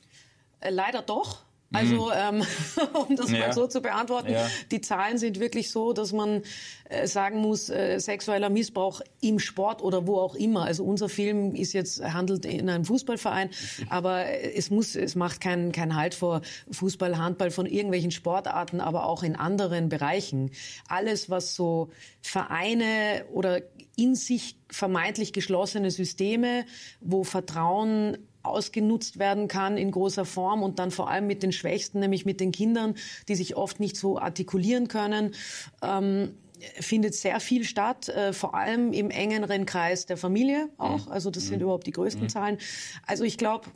Leider 0.70 1.02
doch. 1.02 1.44
Also 1.74 2.08
mhm. 2.08 2.42
ähm, 2.42 2.46
um 3.08 3.16
das 3.16 3.32
ja. 3.32 3.40
mal 3.40 3.54
so 3.54 3.68
zu 3.68 3.82
beantworten, 3.82 4.34
ja. 4.34 4.48
die 4.72 4.82
Zahlen 4.82 5.18
sind 5.18 5.40
wirklich 5.40 5.72
so, 5.72 5.94
dass 5.94 6.12
man 6.12 6.44
äh, 6.90 7.08
sagen 7.08 7.40
muss, 7.40 7.70
äh, 7.70 7.98
sexueller 8.00 8.50
Missbrauch 8.50 9.02
im 9.22 9.40
Sport 9.40 9.82
oder 9.82 10.06
wo 10.06 10.18
auch 10.18 10.36
immer. 10.36 10.66
Also 10.66 10.84
unser 10.84 11.08
Film 11.08 11.56
ist 11.56 11.72
jetzt 11.72 12.04
handelt 12.04 12.46
in 12.46 12.70
einem 12.70 12.84
Fußballverein, 12.84 13.50
aber 13.90 14.26
es 14.26 14.70
muss, 14.70 14.96
es 14.96 15.16
macht 15.16 15.40
keinen 15.40 15.72
kein 15.72 15.96
Halt 15.96 16.14
vor 16.14 16.42
Fußball, 16.72 17.18
Handball 17.18 17.52
von 17.52 17.66
irgendwelchen 17.66 18.12
Sportarten, 18.12 18.82
aber 18.82 19.06
auch 19.06 19.24
in 19.24 19.38
anderen 19.38 19.88
Bereichen. 19.88 20.52
Alles, 20.90 21.30
was 21.30 21.56
so 21.56 21.90
Vereine 22.22 23.26
oder 23.32 23.62
in 23.96 24.16
sich 24.16 24.58
vermeintlich 24.70 25.32
geschlossene 25.32 25.92
Systeme, 25.92 26.66
wo 27.00 27.24
Vertrauen 27.24 28.18
ausgenutzt 28.44 29.20
werden 29.20 29.48
kann 29.48 29.78
in 29.78 29.92
großer 29.92 30.26
Form 30.26 30.64
und 30.64 30.80
dann 30.80 30.92
vor 30.92 31.10
allem 31.10 31.28
mit 31.28 31.44
den 31.44 31.52
Schwächsten, 31.52 32.00
nämlich 32.00 32.26
mit 32.26 32.40
den 32.40 32.52
Kindern, 32.52 32.96
die 33.28 33.36
sich 33.36 33.56
oft 33.56 33.80
nicht 33.80 33.98
so 33.98 34.18
artikulieren 34.20 34.88
können. 34.88 35.36
Ähm, 35.82 36.36
findet 36.80 37.16
sehr 37.16 37.40
viel 37.40 37.64
statt, 37.64 38.10
äh, 38.10 38.34
vor 38.34 38.56
allem 38.56 38.94
im 38.94 39.10
engeren 39.10 39.66
Kreis 39.66 40.06
der 40.06 40.18
Familie 40.18 40.70
auch. 40.78 41.08
Mhm. 41.08 41.12
Also 41.12 41.32
das 41.32 41.48
sind 41.48 41.58
mhm. 41.58 41.64
überhaupt 41.64 41.88
die 41.88 41.92
größten 41.92 42.24
mhm. 42.24 42.30
Zahlen. 42.30 42.58
Also 43.06 43.24
ich 43.24 43.38
glaube, 43.38 43.70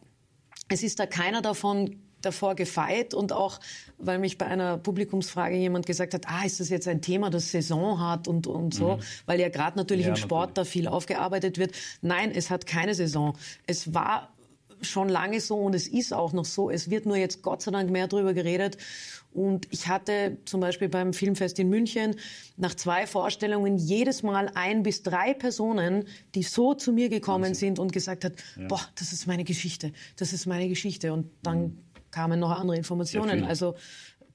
es 0.68 0.84
ist 0.84 1.00
da 1.00 1.06
keiner 1.06 1.42
davon 1.42 2.02
davor 2.22 2.56
gefeit 2.56 3.14
und 3.14 3.32
auch, 3.32 3.60
weil 3.98 4.20
mich 4.20 4.38
bei 4.38 4.48
einer 4.48 4.78
Publikumsfrage 4.78 5.56
jemand 5.56 5.86
gesagt 5.86 6.14
hat, 6.14 6.24
ah, 6.28 6.44
ist 6.44 6.60
das 6.60 6.70
jetzt 6.70 6.88
ein 6.88 7.02
Thema, 7.02 7.30
das 7.30 7.52
Saison 7.52 8.00
hat 8.00 8.28
und, 8.28 8.48
und 8.48 8.74
so, 8.74 8.96
mhm. 8.96 9.02
weil 9.26 9.40
ja 9.40 9.50
gerade 9.50 9.78
natürlich 9.78 10.06
ja, 10.06 10.12
im 10.12 10.16
Sport 10.16 10.50
natürlich. 10.50 10.70
da 10.70 10.72
viel 10.72 10.88
aufgearbeitet 10.88 11.58
wird. 11.58 11.76
Nein, 12.02 12.32
es 12.32 12.50
hat 12.50 12.66
keine 12.66 12.96
Saison. 12.96 13.38
Es 13.68 13.94
war 13.94 14.35
schon 14.82 15.10
lange 15.10 15.40
so 15.42 15.58
und 15.58 15.76
es 15.76 15.88
ist 15.88 16.14
auch 16.14 16.34
noch 16.34 16.46
so. 16.46 16.70
Es 16.70 16.90
wird 16.90 17.06
nur 17.06 17.18
jetzt 17.18 17.42
Gott 17.42 17.62
sei 17.62 17.72
Dank 17.72 17.90
mehr 17.90 18.08
darüber 18.08 18.34
geredet. 18.34 18.78
Und 19.34 19.68
ich 19.70 19.90
hatte 19.90 20.38
zum 20.46 20.62
Beispiel 20.62 20.88
beim 20.88 21.12
Filmfest 21.12 21.60
in 21.60 21.70
München 21.70 22.16
nach 22.56 22.74
zwei 22.74 23.06
Vorstellungen 23.06 23.78
jedes 23.78 24.24
Mal 24.24 24.50
ein 24.56 24.82
bis 24.82 25.04
drei 25.04 25.34
Personen, 25.34 26.06
die 26.36 26.44
so 26.44 26.74
zu 26.74 26.94
mir 26.94 27.10
gekommen 27.10 27.44
Wahnsinn. 27.44 27.76
sind 27.76 27.80
und 27.80 27.92
gesagt 27.92 28.24
hat, 28.24 28.34
ja. 28.58 28.68
boah, 28.68 28.80
das 28.96 29.12
ist 29.12 29.28
meine 29.28 29.44
Geschichte, 29.44 29.92
das 30.16 30.32
ist 30.32 30.46
meine 30.46 30.70
Geschichte. 30.70 31.12
Und 31.12 31.30
dann 31.44 31.62
mhm. 31.62 31.78
kamen 32.12 32.40
noch 32.40 32.52
andere 32.52 32.78
Informationen. 32.78 33.44
Also 33.44 33.76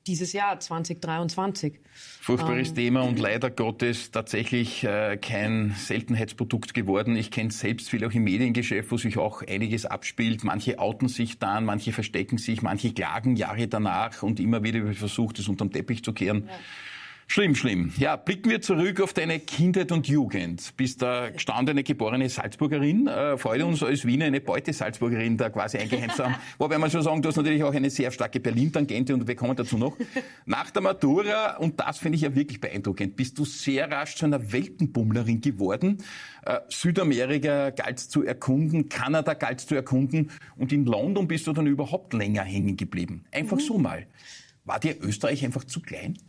dieses 0.06 0.32
Jahr 0.32 0.58
2023. 0.58 1.74
Furchtbares 2.20 2.70
ähm, 2.70 2.74
Thema 2.74 3.02
und 3.02 3.18
leider 3.18 3.50
Gottes 3.50 4.10
tatsächlich 4.10 4.84
äh, 4.84 5.16
kein 5.18 5.74
Seltenheitsprodukt 5.76 6.74
geworden. 6.74 7.16
Ich 7.16 7.30
kenne 7.30 7.50
selbst 7.50 7.90
viel 7.90 8.04
auch 8.04 8.12
im 8.12 8.24
Mediengeschäft, 8.24 8.90
wo 8.90 8.96
sich 8.96 9.18
auch 9.18 9.42
einiges 9.46 9.86
abspielt. 9.86 10.44
Manche 10.44 10.78
outen 10.78 11.08
sich 11.08 11.38
dann, 11.38 11.64
manche 11.64 11.92
verstecken 11.92 12.38
sich, 12.38 12.62
manche 12.62 12.92
klagen 12.92 13.36
Jahre 13.36 13.68
danach 13.68 14.22
und 14.22 14.40
immer 14.40 14.62
wieder 14.62 14.92
versucht, 14.94 15.38
es 15.38 15.48
unterm 15.48 15.70
Teppich 15.70 16.02
zu 16.02 16.12
kehren. 16.12 16.46
Ja. 16.46 16.54
Schlimm, 17.32 17.54
schlimm. 17.54 17.92
Ja, 17.96 18.16
blicken 18.16 18.50
wir 18.50 18.60
zurück 18.60 19.00
auf 19.00 19.12
deine 19.12 19.38
Kindheit 19.38 19.92
und 19.92 20.08
Jugend. 20.08 20.76
Bist 20.76 21.00
da 21.00 21.30
gestandene, 21.30 21.84
geborene 21.84 22.28
Salzburgerin. 22.28 23.06
Äh, 23.06 23.38
freut 23.38 23.62
uns 23.62 23.84
als 23.84 24.04
Wiener 24.04 24.24
eine 24.24 24.40
Beute-Salzburgerin 24.40 25.36
da 25.36 25.48
quasi 25.48 25.78
eingeheimst 25.78 26.18
haben. 26.18 26.34
Wobei 26.58 26.76
man 26.78 26.90
schon 26.90 27.02
sagen, 27.02 27.22
du 27.22 27.28
hast 27.28 27.36
natürlich 27.36 27.62
auch 27.62 27.72
eine 27.72 27.88
sehr 27.88 28.10
starke 28.10 28.40
Berlin-Tangente 28.40 29.14
und 29.14 29.28
wir 29.28 29.36
kommen 29.36 29.54
dazu 29.54 29.78
noch. 29.78 29.96
Nach 30.44 30.72
der 30.72 30.82
Matura, 30.82 31.58
und 31.58 31.78
das 31.78 31.98
finde 31.98 32.16
ich 32.16 32.22
ja 32.22 32.34
wirklich 32.34 32.60
beeindruckend, 32.60 33.14
bist 33.14 33.38
du 33.38 33.44
sehr 33.44 33.88
rasch 33.88 34.16
zu 34.16 34.24
einer 34.24 34.50
Weltenbummlerin 34.50 35.40
geworden. 35.40 35.98
Äh, 36.44 36.58
Südamerika 36.68 37.70
galt 37.70 38.00
zu 38.00 38.24
erkunden, 38.24 38.88
Kanada 38.88 39.34
galt 39.34 39.60
zu 39.60 39.76
erkunden 39.76 40.32
und 40.56 40.72
in 40.72 40.84
London 40.84 41.28
bist 41.28 41.46
du 41.46 41.52
dann 41.52 41.68
überhaupt 41.68 42.12
länger 42.12 42.42
hängen 42.42 42.76
geblieben. 42.76 43.22
Einfach 43.30 43.58
mhm. 43.58 43.60
so 43.60 43.78
mal. 43.78 44.08
War 44.64 44.80
dir 44.80 45.00
Österreich 45.00 45.44
einfach 45.44 45.64
zu 45.64 45.80
klein? 45.80 46.18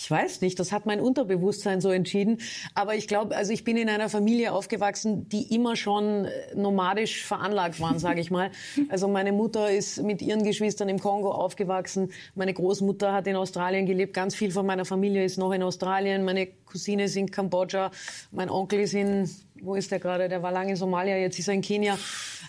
Ich 0.00 0.08
weiß 0.08 0.42
nicht, 0.42 0.60
das 0.60 0.70
hat 0.70 0.86
mein 0.86 1.00
Unterbewusstsein 1.00 1.80
so 1.80 1.90
entschieden. 1.90 2.38
Aber 2.72 2.94
ich 2.94 3.08
glaube, 3.08 3.36
also 3.36 3.52
ich 3.52 3.64
bin 3.64 3.76
in 3.76 3.88
einer 3.88 4.08
Familie 4.08 4.52
aufgewachsen, 4.52 5.28
die 5.28 5.52
immer 5.52 5.74
schon 5.74 6.24
äh, 6.24 6.54
nomadisch 6.54 7.24
veranlagt 7.24 7.80
waren, 7.80 7.98
sage 7.98 8.20
ich 8.20 8.30
mal. 8.30 8.52
Also 8.90 9.08
meine 9.08 9.32
Mutter 9.32 9.72
ist 9.72 10.00
mit 10.02 10.22
ihren 10.22 10.44
Geschwistern 10.44 10.88
im 10.88 11.00
Kongo 11.00 11.32
aufgewachsen. 11.32 12.12
Meine 12.36 12.54
Großmutter 12.54 13.12
hat 13.12 13.26
in 13.26 13.34
Australien 13.34 13.86
gelebt. 13.86 14.14
Ganz 14.14 14.36
viel 14.36 14.52
von 14.52 14.64
meiner 14.64 14.84
Familie 14.84 15.24
ist 15.24 15.36
noch 15.36 15.52
in 15.52 15.64
Australien. 15.64 16.24
Meine 16.24 16.46
Cousine 16.46 17.04
ist 17.04 17.16
in 17.16 17.30
Kambodscha. 17.30 17.90
Mein 18.30 18.50
Onkel 18.50 18.80
ist 18.80 18.94
in, 18.94 19.28
wo 19.60 19.74
ist 19.74 19.90
der 19.90 19.98
gerade? 19.98 20.28
Der 20.28 20.44
war 20.44 20.52
lange 20.52 20.70
in 20.70 20.76
Somalia, 20.76 21.16
jetzt 21.16 21.40
ist 21.40 21.48
er 21.48 21.54
in 21.54 21.60
Kenia. 21.60 21.98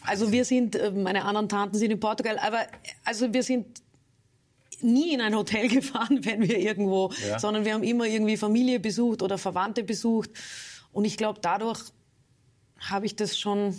Also 0.06 0.32
wir 0.32 0.46
sind, 0.46 0.76
äh, 0.76 0.92
meine 0.92 1.26
anderen 1.26 1.50
Tanten 1.50 1.78
sind 1.78 1.92
in 1.92 2.00
Portugal. 2.00 2.38
Aber 2.38 2.60
also 3.04 3.34
wir 3.34 3.42
sind 3.42 3.82
nie 4.84 5.14
in 5.14 5.22
ein 5.22 5.36
Hotel 5.36 5.68
gefahren, 5.70 6.20
wenn 6.24 6.42
wir 6.42 6.58
irgendwo, 6.58 7.12
ja. 7.28 7.40
sondern 7.40 7.66
wir 7.66 7.74
haben 7.74 7.84
immer 7.84 8.06
irgendwie 8.06 8.38
Familie 8.38 8.80
besucht 8.80 9.22
oder 9.22 9.38
Verwandte 9.38 9.84
besucht. 9.84 10.32
Und 10.92 11.06
ich 11.06 11.18
glaube, 11.18 11.40
dadurch 11.42 11.82
habe 12.80 13.06
ich 13.06 13.16
das 13.16 13.38
schon, 13.38 13.76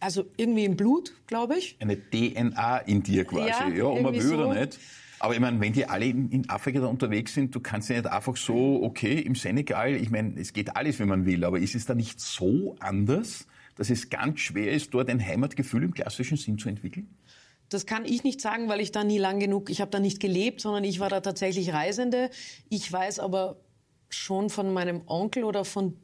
also 0.00 0.24
irgendwie 0.36 0.64
im 0.64 0.76
Blut, 0.76 1.12
glaube 1.26 1.58
ich. 1.58 1.76
Eine 1.80 1.98
DNA 1.98 2.78
in 2.78 3.02
dir 3.02 3.24
quasi, 3.24 3.48
ja, 3.48 3.68
ja 3.68 3.84
ob 3.84 4.00
man 4.00 4.14
will 4.14 4.22
so. 4.22 4.34
oder 4.34 4.60
nicht. 4.60 4.78
Aber 5.18 5.34
ich 5.34 5.40
meine, 5.40 5.60
wenn 5.60 5.72
die 5.72 5.86
alle 5.86 6.06
in, 6.06 6.30
in, 6.30 6.50
Afrika 6.50 6.80
da 6.80 6.86
unterwegs 6.86 7.32
sind, 7.34 7.54
du 7.54 7.60
kannst 7.60 7.88
ja 7.88 7.96
nicht 7.96 8.08
einfach 8.08 8.36
so, 8.36 8.82
okay, 8.82 9.20
im 9.20 9.36
Senegal, 9.36 9.94
ich 9.94 10.10
meine, 10.10 10.34
es 10.40 10.52
geht 10.52 10.74
alles, 10.74 10.98
wenn 10.98 11.06
man 11.06 11.26
will, 11.26 11.44
aber 11.44 11.60
ist 11.60 11.76
es 11.76 11.86
da 11.86 11.94
nicht 11.94 12.18
so 12.18 12.74
anders, 12.80 13.46
dass 13.76 13.88
es 13.88 14.10
ganz 14.10 14.40
schwer 14.40 14.72
ist, 14.72 14.92
dort 14.92 15.08
ein 15.08 15.24
Heimatgefühl 15.24 15.84
im 15.84 15.94
klassischen 15.94 16.36
Sinn 16.36 16.58
zu 16.58 16.68
entwickeln? 16.68 17.08
Das 17.72 17.86
kann 17.86 18.04
ich 18.04 18.24
nicht 18.24 18.40
sagen, 18.40 18.68
weil 18.68 18.80
ich 18.80 18.92
da 18.92 19.04
nie 19.04 19.18
lang 19.18 19.38
genug, 19.38 19.70
ich 19.70 19.80
habe 19.80 19.90
da 19.90 20.00
nicht 20.00 20.20
gelebt, 20.20 20.60
sondern 20.60 20.84
ich 20.84 21.00
war 21.00 21.08
da 21.08 21.20
tatsächlich 21.20 21.72
Reisende. 21.72 22.30
Ich 22.68 22.90
weiß 22.90 23.18
aber 23.18 23.56
schon 24.08 24.50
von 24.50 24.72
meinem 24.72 25.02
Onkel 25.06 25.44
oder 25.44 25.64
von 25.64 25.96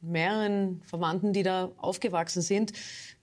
mehreren 0.00 0.82
Verwandten, 0.84 1.32
die 1.32 1.42
da 1.42 1.72
aufgewachsen 1.78 2.42
sind, 2.42 2.72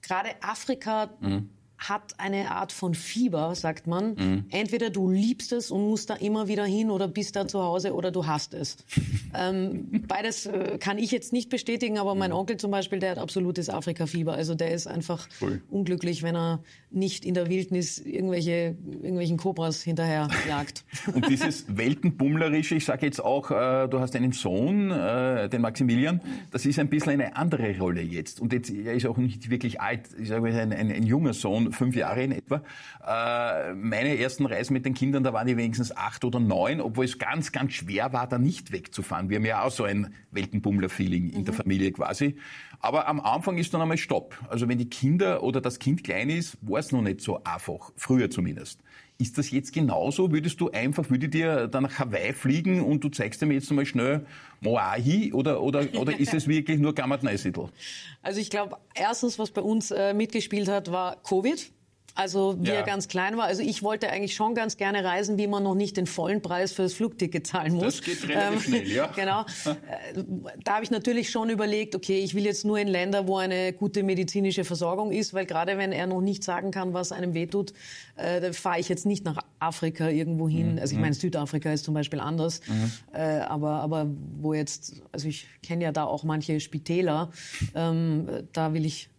gerade 0.02 0.30
Afrika 0.42 1.12
mhm 1.20 1.50
hat 1.90 2.20
eine 2.20 2.52
Art 2.52 2.72
von 2.72 2.94
Fieber, 2.94 3.56
sagt 3.56 3.88
man. 3.88 4.14
Mhm. 4.14 4.46
Entweder 4.50 4.92
du 4.92 5.10
liebst 5.10 5.52
es 5.52 5.72
und 5.72 5.82
musst 5.88 6.12
da 6.12 6.16
immer 6.16 6.48
wieder 6.48 6.64
hin 6.64 6.92
oder 6.92 7.08
bist 7.08 7.36
da 7.36 7.48
zu 7.48 7.62
Hause 7.62 7.96
oder 7.96 8.12
du 8.12 8.28
hast 8.28 8.54
es. 8.54 8.78
ähm, 9.36 10.04
beides 10.08 10.46
äh, 10.46 10.78
kann 10.80 11.00
ich 11.00 11.10
jetzt 11.10 11.34
nicht 11.34 11.50
bestätigen, 11.50 11.98
aber 11.98 12.14
mein 12.14 12.30
mhm. 12.30 12.38
Onkel 12.38 12.58
zum 12.58 12.70
Beispiel, 12.70 13.00
der 13.00 13.12
hat 13.12 13.18
absolutes 13.18 13.70
Afrika-Fieber. 13.70 14.34
Also 14.34 14.54
der 14.54 14.72
ist 14.72 14.86
einfach 14.86 15.28
cool. 15.42 15.62
unglücklich, 15.72 16.22
wenn 16.22 16.36
er 16.36 16.64
nicht 16.92 17.26
in 17.26 17.34
der 17.34 17.50
Wildnis 17.50 17.98
irgendwelche, 17.98 18.76
irgendwelchen 19.02 19.38
Kobras 19.38 19.82
hinterher 19.82 20.28
jagt. 20.48 20.86
und 21.14 21.30
dieses 21.30 21.66
Weltenbummlerische, 21.76 22.76
ich 22.76 22.86
sage 22.86 23.08
jetzt 23.08 23.24
auch, 23.24 23.50
äh, 23.50 23.88
du 23.88 24.00
hast 24.00 24.16
einen 24.16 24.34
Sohn, 24.34 24.92
äh, 24.92 25.50
den 25.50 25.62
Maximilian, 25.62 26.22
das 26.52 26.68
ist 26.68 26.78
ein 26.78 26.90
bisschen 26.90 27.14
eine 27.14 27.36
andere 27.38 27.76
Rolle 27.80 28.02
jetzt. 28.02 28.40
Und 28.40 28.54
jetzt, 28.54 28.70
er 28.70 28.94
ist 28.94 29.08
auch 29.08 29.18
nicht 29.18 29.50
wirklich 29.50 29.82
alt, 29.82 30.02
ich 30.20 30.28
sage 30.28 30.48
ein, 30.50 30.72
ein, 30.74 30.92
ein 30.92 31.04
junger 31.04 31.34
Sohn 31.34 31.71
fünf 31.72 31.96
Jahre 31.96 32.24
in 32.24 32.32
etwa. 32.32 32.62
Äh, 33.06 33.74
meine 33.74 34.18
ersten 34.18 34.46
Reisen 34.46 34.74
mit 34.74 34.86
den 34.86 34.94
Kindern, 34.94 35.24
da 35.24 35.34
waren 35.34 35.48
die 35.48 35.58
wenigstens 35.58 35.96
acht 35.96 36.24
oder 36.26 36.40
neun, 36.40 36.82
obwohl 36.82 37.06
es 37.06 37.18
ganz, 37.18 37.52
ganz 37.52 37.74
schwer 37.74 38.14
war, 38.14 38.28
da 38.28 38.38
nicht 38.38 38.72
wegzufahren. 38.72 39.30
Wir 39.30 39.38
haben 39.38 39.46
ja 39.46 39.64
auch 39.64 39.72
so 39.72 39.84
ein 39.84 40.14
Weltenbummler-Feeling 40.32 41.30
in 41.30 41.42
mhm. 41.42 41.46
der 41.46 41.54
Familie 41.54 41.92
quasi. 41.92 42.38
Aber 42.80 43.08
am 43.08 43.20
Anfang 43.20 43.58
ist 43.58 43.74
dann 43.74 43.82
einmal 43.82 43.98
Stopp. 43.98 44.38
Also 44.50 44.68
wenn 44.68 44.78
die 44.78 44.90
Kinder 44.90 45.44
oder 45.44 45.62
das 45.62 45.80
Kind 45.80 46.04
klein 46.04 46.30
ist, 46.30 46.58
war 46.62 46.80
es 46.80 46.92
noch 46.92 47.02
nicht 47.02 47.22
so 47.22 47.44
einfach. 47.44 47.92
Früher 47.96 48.30
zumindest. 48.30 48.80
Ist 49.22 49.38
das 49.38 49.52
jetzt 49.52 49.72
genauso? 49.72 50.32
Würdest 50.32 50.60
du 50.62 50.72
einfach, 50.72 51.12
würde 51.12 51.30
dir 51.30 51.68
dann 51.68 51.84
nach 51.84 52.00
Hawaii 52.00 52.34
fliegen 52.34 52.82
und 52.82 53.04
du 53.04 53.10
zeigst 53.10 53.40
mir 53.44 53.54
jetzt 53.54 53.70
einmal 53.70 53.86
schnell 53.86 54.26
Moahi 54.62 55.32
oder, 55.32 55.62
oder, 55.62 55.86
oder 55.94 56.20
ist 56.20 56.34
es 56.34 56.48
wirklich 56.48 56.80
nur 56.80 56.96
Gammat 56.96 57.22
Neusiedl? 57.22 57.70
Also 58.24 58.40
ich 58.40 58.52
glaube, 58.52 58.78
erstens, 58.94 59.40
was 59.40 59.50
bei 59.50 59.62
uns 59.62 59.90
äh, 59.90 60.14
mitgespielt 60.14 60.70
hat, 60.70 60.92
war 60.92 61.22
Covid. 61.24 61.72
Also 62.16 62.58
wie 62.60 62.70
ja. 62.70 62.76
er 62.76 62.84
ganz 62.84 63.08
klein 63.08 63.38
war. 63.38 63.46
Also 63.46 63.62
ich 63.62 63.84
wollte 63.84 64.10
eigentlich 64.10 64.36
schon 64.36 64.56
ganz 64.56 64.78
gerne 64.78 65.04
reisen, 65.04 65.38
wie 65.38 65.48
man 65.48 65.64
noch 65.64 65.76
nicht 65.76 65.98
den 65.98 66.08
vollen 66.08 66.42
Preis 66.42 66.72
für 66.72 66.84
das 66.84 66.94
Flugticket 66.94 67.48
zahlen 67.48 67.74
muss. 67.74 67.98
Das 67.98 68.02
geht 68.02 68.30
relativ 68.30 68.54
ähm, 68.54 68.60
schnell, 68.60 68.92
ja. 68.92 69.08
Genau. 69.16 69.42
Äh, 69.66 70.24
da 70.64 70.76
habe 70.76 70.84
ich 70.84 70.92
natürlich 70.92 71.30
schon 71.30 71.50
überlegt, 71.50 71.96
okay, 71.96 72.20
ich 72.20 72.34
will 72.34 72.46
jetzt 72.46 72.66
nur 72.66 72.80
in 72.80 72.88
Länder, 72.88 73.28
wo 73.28 73.38
eine 73.38 73.74
gute 73.74 74.04
medizinische 74.04 74.64
Versorgung 74.64 75.12
ist, 75.12 75.34
weil 75.34 75.46
gerade 75.46 75.78
wenn 75.78 75.92
er 75.92 76.08
noch 76.08 76.22
nicht 76.22 76.44
sagen 76.44 76.72
kann, 76.72 76.94
was 76.94 77.12
einem 77.12 77.34
wehtut, 77.34 77.74
äh, 78.16 78.42
da 78.42 78.52
fahre 78.54 78.80
ich 78.80 78.90
jetzt 78.90 79.06
nicht 79.06 79.24
nach 79.24 79.38
Afrika 79.60 80.10
irgendwo 80.10 80.50
hin. 80.50 80.74
Mhm. 80.74 80.80
Also 80.80 80.96
ich 80.96 81.02
meine, 81.02 81.14
Südafrika 81.14 81.72
ist 81.72 81.86
zum 81.86 81.94
Beispiel 81.94 82.20
anders, 82.20 82.62
mhm. 82.68 82.92
äh, 83.14 83.40
aber 83.40 83.82
aber 83.82 84.08
wo 84.40 84.54
jetzt, 84.54 85.02
also 85.12 85.28
ich 85.28 85.48
kenne 85.64 85.84
ja 85.84 85.92
da 85.92 86.06
auch 86.06 86.24
manche 86.24 86.60
Spitäler, 86.60 87.32
ähm, 87.76 88.28
da 88.54 88.74
will 88.74 88.86
ich 88.86 89.11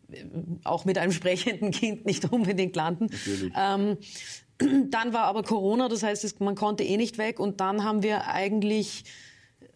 auch 0.64 0.84
mit 0.84 0.98
einem 0.98 1.12
sprechenden 1.12 1.70
Kind 1.70 2.06
nicht 2.06 2.24
unbedingt 2.32 2.76
landen. 2.76 3.08
Ähm, 3.56 3.98
dann 4.90 5.12
war 5.12 5.24
aber 5.24 5.42
Corona, 5.42 5.88
das 5.88 6.02
heißt, 6.02 6.40
man 6.40 6.54
konnte 6.54 6.84
eh 6.84 6.96
nicht 6.96 7.18
weg. 7.18 7.40
Und 7.40 7.60
dann 7.60 7.84
haben 7.84 8.02
wir 8.02 8.28
eigentlich 8.28 9.04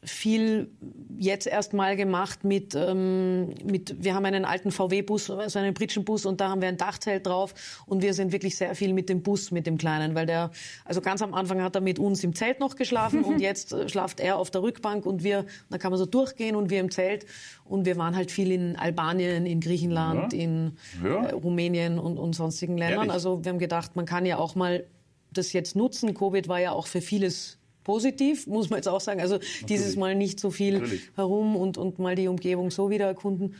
viel 0.06 0.70
jetzt 1.18 1.46
erst 1.46 1.72
mal 1.72 1.96
gemacht 1.96 2.44
mit, 2.44 2.74
ähm, 2.76 3.54
mit 3.64 3.96
wir 4.02 4.14
haben 4.14 4.24
einen 4.24 4.44
alten 4.44 4.70
VW-Bus, 4.70 5.30
also 5.30 5.58
einen 5.58 5.74
Pritschenbus 5.74 6.26
und 6.26 6.40
da 6.40 6.48
haben 6.48 6.60
wir 6.60 6.68
ein 6.68 6.76
Dachzelt 6.76 7.26
drauf 7.26 7.54
und 7.86 8.02
wir 8.02 8.14
sind 8.14 8.32
wirklich 8.32 8.56
sehr 8.56 8.74
viel 8.76 8.92
mit 8.92 9.08
dem 9.08 9.22
Bus, 9.22 9.50
mit 9.50 9.66
dem 9.66 9.78
Kleinen, 9.78 10.14
weil 10.14 10.26
der, 10.26 10.52
also 10.84 11.00
ganz 11.00 11.22
am 11.22 11.34
Anfang 11.34 11.60
hat 11.60 11.74
er 11.74 11.80
mit 11.80 11.98
uns 11.98 12.22
im 12.22 12.34
Zelt 12.34 12.60
noch 12.60 12.76
geschlafen 12.76 13.24
und 13.24 13.40
jetzt 13.40 13.72
äh, 13.72 13.88
schlaft 13.88 14.20
er 14.20 14.38
auf 14.38 14.50
der 14.50 14.62
Rückbank 14.62 15.06
und 15.06 15.24
wir, 15.24 15.44
da 15.70 15.78
kann 15.78 15.90
man 15.90 15.98
so 15.98 16.06
durchgehen 16.06 16.54
und 16.54 16.70
wir 16.70 16.78
im 16.78 16.90
Zelt 16.92 17.26
und 17.64 17.84
wir 17.84 17.96
waren 17.96 18.14
halt 18.14 18.30
viel 18.30 18.52
in 18.52 18.76
Albanien, 18.76 19.44
in 19.44 19.60
Griechenland, 19.60 20.32
ja. 20.32 20.38
in 20.38 20.76
ja. 21.02 21.26
Äh, 21.26 21.32
Rumänien 21.32 21.98
und, 21.98 22.18
und 22.18 22.34
sonstigen 22.34 22.78
Ländern. 22.78 22.98
Ehrlich? 22.98 23.12
Also 23.12 23.44
wir 23.44 23.50
haben 23.50 23.58
gedacht, 23.58 23.96
man 23.96 24.06
kann 24.06 24.24
ja 24.24 24.38
auch 24.38 24.54
mal 24.54 24.84
das 25.32 25.52
jetzt 25.52 25.74
nutzen. 25.74 26.14
Covid 26.14 26.46
war 26.48 26.60
ja 26.60 26.72
auch 26.72 26.86
für 26.86 27.00
vieles 27.00 27.58
positiv, 27.86 28.48
muss 28.48 28.68
man 28.68 28.78
jetzt 28.78 28.88
auch 28.88 29.00
sagen. 29.00 29.20
Also 29.20 29.36
Natürlich. 29.36 29.66
dieses 29.66 29.96
Mal 29.96 30.16
nicht 30.16 30.40
so 30.40 30.50
viel 30.50 30.80
Natürlich. 30.80 31.08
herum 31.14 31.54
und, 31.54 31.78
und 31.78 32.00
mal 32.00 32.16
die 32.16 32.26
Umgebung 32.26 32.72
so 32.72 32.90
wieder 32.90 33.06
erkunden. 33.06 33.54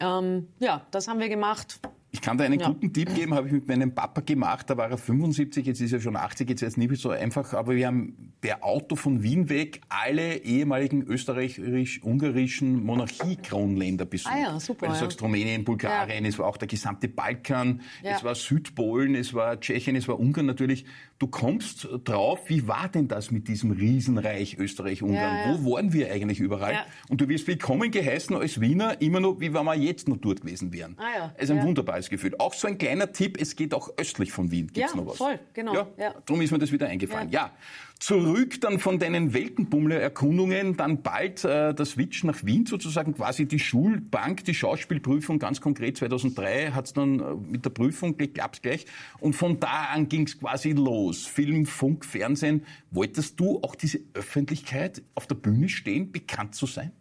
Ähm, 0.00 0.48
ja, 0.58 0.84
das 0.90 1.06
haben 1.06 1.20
wir 1.20 1.28
gemacht. 1.28 1.78
Ich 2.12 2.20
kann 2.20 2.36
da 2.36 2.42
einen 2.42 2.58
ja. 2.58 2.66
guten 2.66 2.92
Tipp 2.92 3.14
geben, 3.14 3.34
habe 3.34 3.46
ich 3.46 3.52
mit 3.52 3.68
meinem 3.68 3.94
Papa 3.94 4.22
gemacht, 4.22 4.68
da 4.68 4.76
war 4.76 4.90
er 4.90 4.98
75, 4.98 5.64
jetzt 5.64 5.80
ist 5.80 5.92
er 5.92 6.00
schon 6.00 6.16
80, 6.16 6.48
jetzt 6.48 6.62
ist 6.62 6.70
es 6.70 6.76
nicht 6.76 6.96
so 6.96 7.10
einfach, 7.10 7.54
aber 7.54 7.76
wir 7.76 7.86
haben 7.86 8.32
per 8.40 8.64
Auto 8.64 8.96
von 8.96 9.22
Wien 9.22 9.48
weg 9.48 9.80
alle 9.88 10.38
ehemaligen 10.38 11.02
österreichisch-ungarischen 11.02 12.84
Monarchiekronländer 12.84 14.06
besucht. 14.06 14.34
Ah 14.34 14.40
ja, 14.40 14.60
super. 14.60 14.82
Weil 14.82 14.88
du 14.88 14.94
ja. 14.94 15.00
sagst 15.02 15.22
Rumänien, 15.22 15.64
Bulgarien, 15.64 16.24
ja. 16.24 16.28
es 16.28 16.38
war 16.40 16.48
auch 16.48 16.56
der 16.56 16.66
gesamte 16.66 17.06
Balkan, 17.06 17.80
es 18.02 18.24
war 18.24 18.34
Südpolen, 18.34 19.14
es 19.14 19.32
war 19.32 19.60
Tschechien, 19.60 19.94
es 19.94 20.08
war 20.08 20.18
Ungarn 20.18 20.46
natürlich. 20.46 20.86
Du 21.20 21.26
kommst 21.26 21.86
drauf, 22.04 22.48
wie 22.48 22.66
war 22.66 22.88
denn 22.88 23.06
das 23.06 23.30
mit 23.30 23.46
diesem 23.46 23.72
Riesenreich 23.72 24.56
Österreich-Ungarn? 24.56 25.62
Wo 25.62 25.72
waren 25.72 25.92
wir 25.92 26.10
eigentlich 26.10 26.40
überall? 26.40 26.86
Und 27.10 27.20
du 27.20 27.28
wirst 27.28 27.46
willkommen 27.46 27.90
geheißen 27.90 28.34
als 28.36 28.58
Wiener, 28.58 29.02
immer 29.02 29.20
noch, 29.20 29.38
wie 29.38 29.52
wenn 29.52 29.66
wir 29.66 29.74
jetzt 29.74 30.08
noch 30.08 30.16
dort 30.16 30.40
gewesen 30.40 30.72
wären. 30.72 30.96
Ah 30.98 31.18
ja. 31.18 31.34
Es 31.36 31.50
ist 31.50 31.50
ein 31.50 31.62
wunderbares 31.62 32.08
Gefühl. 32.08 32.34
Auch 32.38 32.54
so 32.54 32.68
ein 32.68 32.78
kleiner 32.78 33.12
Tipp, 33.12 33.36
es 33.38 33.54
geht 33.54 33.74
auch 33.74 33.90
östlich 33.98 34.32
von 34.32 34.50
Wien. 34.50 34.68
Gibt's 34.68 34.92
ja, 34.92 34.96
noch 34.96 35.08
was? 35.08 35.18
voll, 35.18 35.38
genau. 35.52 35.74
Ja, 35.74 35.88
ja. 35.98 36.14
Darum 36.24 36.40
ist 36.40 36.52
mir 36.52 36.58
das 36.58 36.72
wieder 36.72 36.86
eingefallen. 36.86 37.28
Ja. 37.28 37.52
Zurück 38.00 38.62
dann 38.62 38.78
von 38.78 38.98
deinen 38.98 39.34
Weltenbummler-Erkundungen, 39.34 40.74
dann 40.74 41.02
bald 41.02 41.44
äh, 41.44 41.74
der 41.74 41.84
Switch 41.84 42.24
nach 42.24 42.42
Wien 42.46 42.64
sozusagen, 42.64 43.14
quasi 43.14 43.46
die 43.46 43.58
Schulbank, 43.58 44.42
die 44.46 44.54
Schauspielprüfung, 44.54 45.38
ganz 45.38 45.60
konkret 45.60 45.98
2003 45.98 46.70
hat's 46.72 46.94
dann 46.94 47.20
äh, 47.20 47.34
mit 47.34 47.66
der 47.66 47.70
Prüfung 47.70 48.16
geklappt 48.16 48.62
gleich. 48.62 48.86
Und 49.20 49.34
von 49.34 49.60
da 49.60 49.88
an 49.92 50.08
ging's 50.08 50.38
quasi 50.38 50.72
los. 50.72 51.26
Film, 51.26 51.66
Funk, 51.66 52.06
Fernsehen. 52.06 52.64
Wolltest 52.90 53.38
du 53.38 53.60
auch 53.62 53.74
diese 53.74 54.00
Öffentlichkeit 54.14 55.02
auf 55.14 55.26
der 55.26 55.34
Bühne 55.34 55.68
stehen, 55.68 56.10
bekannt 56.10 56.54
zu 56.54 56.64
sein? 56.64 56.92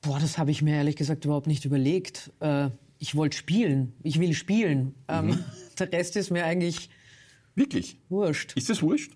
Boah, 0.00 0.20
das 0.20 0.38
habe 0.38 0.52
ich 0.52 0.62
mir 0.62 0.76
ehrlich 0.76 0.94
gesagt 0.94 1.24
überhaupt 1.24 1.48
nicht 1.48 1.64
überlegt. 1.64 2.30
Äh, 2.38 2.70
ich 3.00 3.16
wollte 3.16 3.36
spielen. 3.36 3.94
Ich 4.04 4.20
will 4.20 4.32
spielen. 4.32 4.94
Ähm, 5.08 5.26
mhm. 5.26 5.44
der 5.80 5.92
Rest 5.92 6.14
ist 6.14 6.30
mir 6.30 6.44
eigentlich 6.44 6.88
Wirklich? 7.54 7.98
Wurscht. 8.08 8.56
Ist 8.56 8.70
das 8.70 8.82
wurscht? 8.82 9.12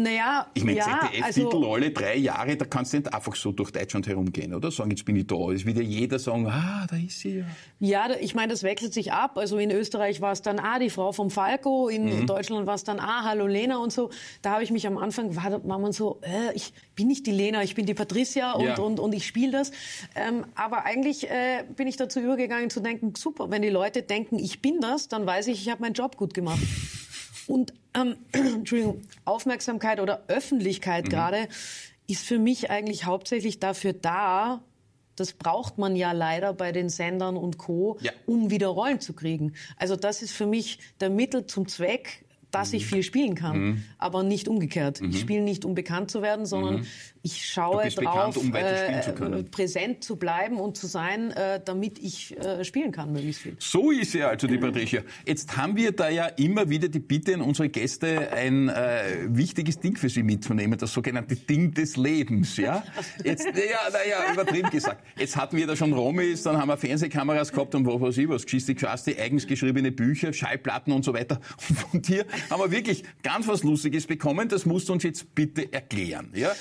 Naja, 0.00 0.46
ich 0.54 0.64
meine, 0.64 0.78
ja, 0.78 1.00
ZDF-Titel 1.12 1.46
also, 1.46 1.72
alle 1.74 1.90
drei 1.90 2.16
Jahre, 2.16 2.56
da 2.56 2.64
kannst 2.64 2.92
du 2.92 2.98
nicht 2.98 3.12
einfach 3.12 3.34
so 3.36 3.52
durch 3.52 3.70
Deutschland 3.70 4.06
herumgehen, 4.06 4.54
oder? 4.54 4.70
Sagen, 4.70 4.90
jetzt 4.90 5.04
bin 5.04 5.16
ich 5.16 5.26
da. 5.26 5.50
Es 5.52 5.66
wird 5.66 5.76
ja 5.76 5.82
jeder 5.82 6.18
sagen, 6.18 6.46
ah, 6.46 6.86
da 6.88 6.96
ist 6.96 7.20
sie 7.20 7.38
ja. 7.38 7.44
Ja, 7.80 8.08
ich 8.18 8.34
meine, 8.34 8.48
das 8.48 8.62
wechselt 8.62 8.94
sich 8.94 9.12
ab. 9.12 9.36
Also 9.36 9.58
in 9.58 9.70
Österreich 9.70 10.20
war 10.20 10.32
es 10.32 10.40
dann, 10.40 10.58
ah, 10.58 10.78
die 10.78 10.88
Frau 10.88 11.12
vom 11.12 11.30
Falco, 11.30 11.88
in 11.88 12.20
mhm. 12.20 12.26
Deutschland 12.26 12.66
war 12.66 12.74
es 12.74 12.84
dann, 12.84 12.98
ah, 12.98 13.24
hallo 13.24 13.46
Lena 13.46 13.76
und 13.76 13.92
so. 13.92 14.10
Da 14.40 14.52
habe 14.52 14.62
ich 14.62 14.70
mich 14.70 14.86
am 14.86 14.96
Anfang, 14.96 15.36
war, 15.36 15.62
war 15.68 15.78
man 15.78 15.92
so, 15.92 16.20
äh, 16.22 16.54
ich 16.54 16.72
bin 16.94 17.08
nicht 17.08 17.26
die 17.26 17.32
Lena, 17.32 17.62
ich 17.62 17.74
bin 17.74 17.84
die 17.84 17.94
Patricia 17.94 18.52
und, 18.52 18.64
ja. 18.64 18.78
und, 18.78 19.00
und 19.00 19.14
ich 19.14 19.26
spiele 19.26 19.52
das. 19.52 19.70
Ähm, 20.14 20.46
aber 20.54 20.84
eigentlich 20.84 21.28
äh, 21.28 21.64
bin 21.76 21.86
ich 21.86 21.96
dazu 21.96 22.20
übergegangen 22.20 22.70
zu 22.70 22.80
denken, 22.80 23.14
super, 23.16 23.50
wenn 23.50 23.60
die 23.60 23.68
Leute 23.68 24.02
denken, 24.02 24.38
ich 24.38 24.62
bin 24.62 24.80
das, 24.80 25.08
dann 25.08 25.26
weiß 25.26 25.48
ich, 25.48 25.60
ich 25.60 25.70
habe 25.70 25.82
meinen 25.82 25.94
Job 25.94 26.16
gut 26.16 26.32
gemacht. 26.32 26.60
Und 27.46 27.72
ähm, 27.94 28.16
Entschuldigung, 28.32 29.02
Aufmerksamkeit 29.24 30.00
oder 30.00 30.24
Öffentlichkeit 30.28 31.06
mhm. 31.06 31.08
gerade 31.10 31.48
ist 32.06 32.24
für 32.24 32.38
mich 32.38 32.70
eigentlich 32.70 33.04
hauptsächlich 33.04 33.60
dafür 33.60 33.92
da, 33.92 34.62
das 35.16 35.32
braucht 35.32 35.78
man 35.78 35.96
ja 35.96 36.12
leider 36.12 36.52
bei 36.54 36.72
den 36.72 36.88
Sendern 36.88 37.36
und 37.36 37.58
Co., 37.58 37.98
ja. 38.00 38.10
um 38.26 38.50
wieder 38.50 38.68
Rollen 38.68 39.00
zu 39.00 39.12
kriegen. 39.12 39.52
Also 39.76 39.94
das 39.94 40.22
ist 40.22 40.32
für 40.32 40.46
mich 40.46 40.78
der 41.00 41.10
Mittel 41.10 41.46
zum 41.46 41.68
Zweck, 41.68 42.24
dass 42.50 42.72
ich 42.72 42.84
mhm. 42.84 42.88
viel 42.88 43.02
spielen 43.02 43.34
kann, 43.34 43.58
mhm. 43.58 43.84
aber 43.98 44.22
nicht 44.22 44.48
umgekehrt. 44.48 45.00
Mhm. 45.00 45.10
Ich 45.10 45.20
spiele 45.20 45.42
nicht, 45.42 45.64
um 45.64 45.74
bekannt 45.74 46.10
zu 46.10 46.22
werden, 46.22 46.46
sondern 46.46 46.80
mhm. 46.80 46.86
Ich 47.22 47.46
schaue 47.46 47.88
drauf, 47.88 48.34
bekannt, 48.34 48.36
um 48.38 48.54
äh, 48.54 49.42
präsent 49.44 50.02
zu 50.02 50.16
bleiben 50.16 50.58
und 50.58 50.76
zu 50.76 50.86
sein, 50.86 51.30
äh, 51.32 51.60
damit 51.62 51.98
ich 51.98 52.38
äh, 52.38 52.64
spielen 52.64 52.92
kann, 52.92 53.12
möglichst 53.12 53.42
viel. 53.42 53.56
So 53.58 53.90
ist 53.90 54.14
ja 54.14 54.28
also 54.28 54.46
die 54.46 54.56
Patricia. 54.56 55.02
Jetzt 55.26 55.56
haben 55.56 55.76
wir 55.76 55.92
da 55.92 56.08
ja 56.08 56.26
immer 56.26 56.70
wieder 56.70 56.88
die 56.88 56.98
Bitte 56.98 57.34
an 57.34 57.42
unsere 57.42 57.68
Gäste, 57.68 58.32
ein 58.32 58.68
äh, 58.70 59.26
wichtiges 59.28 59.78
Ding 59.80 59.96
für 59.96 60.08
sie 60.08 60.22
mitzunehmen, 60.22 60.78
das 60.78 60.92
sogenannte 60.92 61.36
Ding 61.36 61.72
des 61.74 61.96
Lebens. 61.96 62.56
Ja, 62.56 62.82
jetzt, 63.24 63.46
ja, 63.46 63.52
naja, 63.92 64.32
übertrieben 64.32 64.70
gesagt. 64.70 65.04
Jetzt 65.18 65.36
hatten 65.36 65.56
wir 65.56 65.66
da 65.66 65.76
schon 65.76 65.92
Romis, 65.92 66.42
dann 66.42 66.56
haben 66.56 66.68
wir 66.68 66.78
Fernsehkameras 66.78 67.52
gehabt 67.52 67.74
und 67.74 67.86
was 67.86 68.00
weiß 68.00 68.18
ich 68.18 68.28
was, 68.28 68.44
Geschichte, 68.44 68.74
Geschichte, 68.74 69.20
eigens 69.20 69.46
geschriebene 69.46 69.92
Bücher, 69.92 70.32
Schallplatten 70.32 70.92
und 70.92 71.04
so 71.04 71.12
weiter. 71.12 71.40
Und 71.68 71.78
von 71.78 72.02
dir 72.02 72.24
haben 72.48 72.60
wir 72.60 72.70
wirklich 72.70 73.04
ganz 73.22 73.46
was 73.46 73.62
Lustiges 73.62 74.06
bekommen. 74.06 74.48
Das 74.48 74.64
musst 74.66 74.88
du 74.88 74.94
uns 74.94 75.02
jetzt 75.02 75.34
bitte 75.34 75.72
erklären. 75.72 76.32
Ja? 76.34 76.52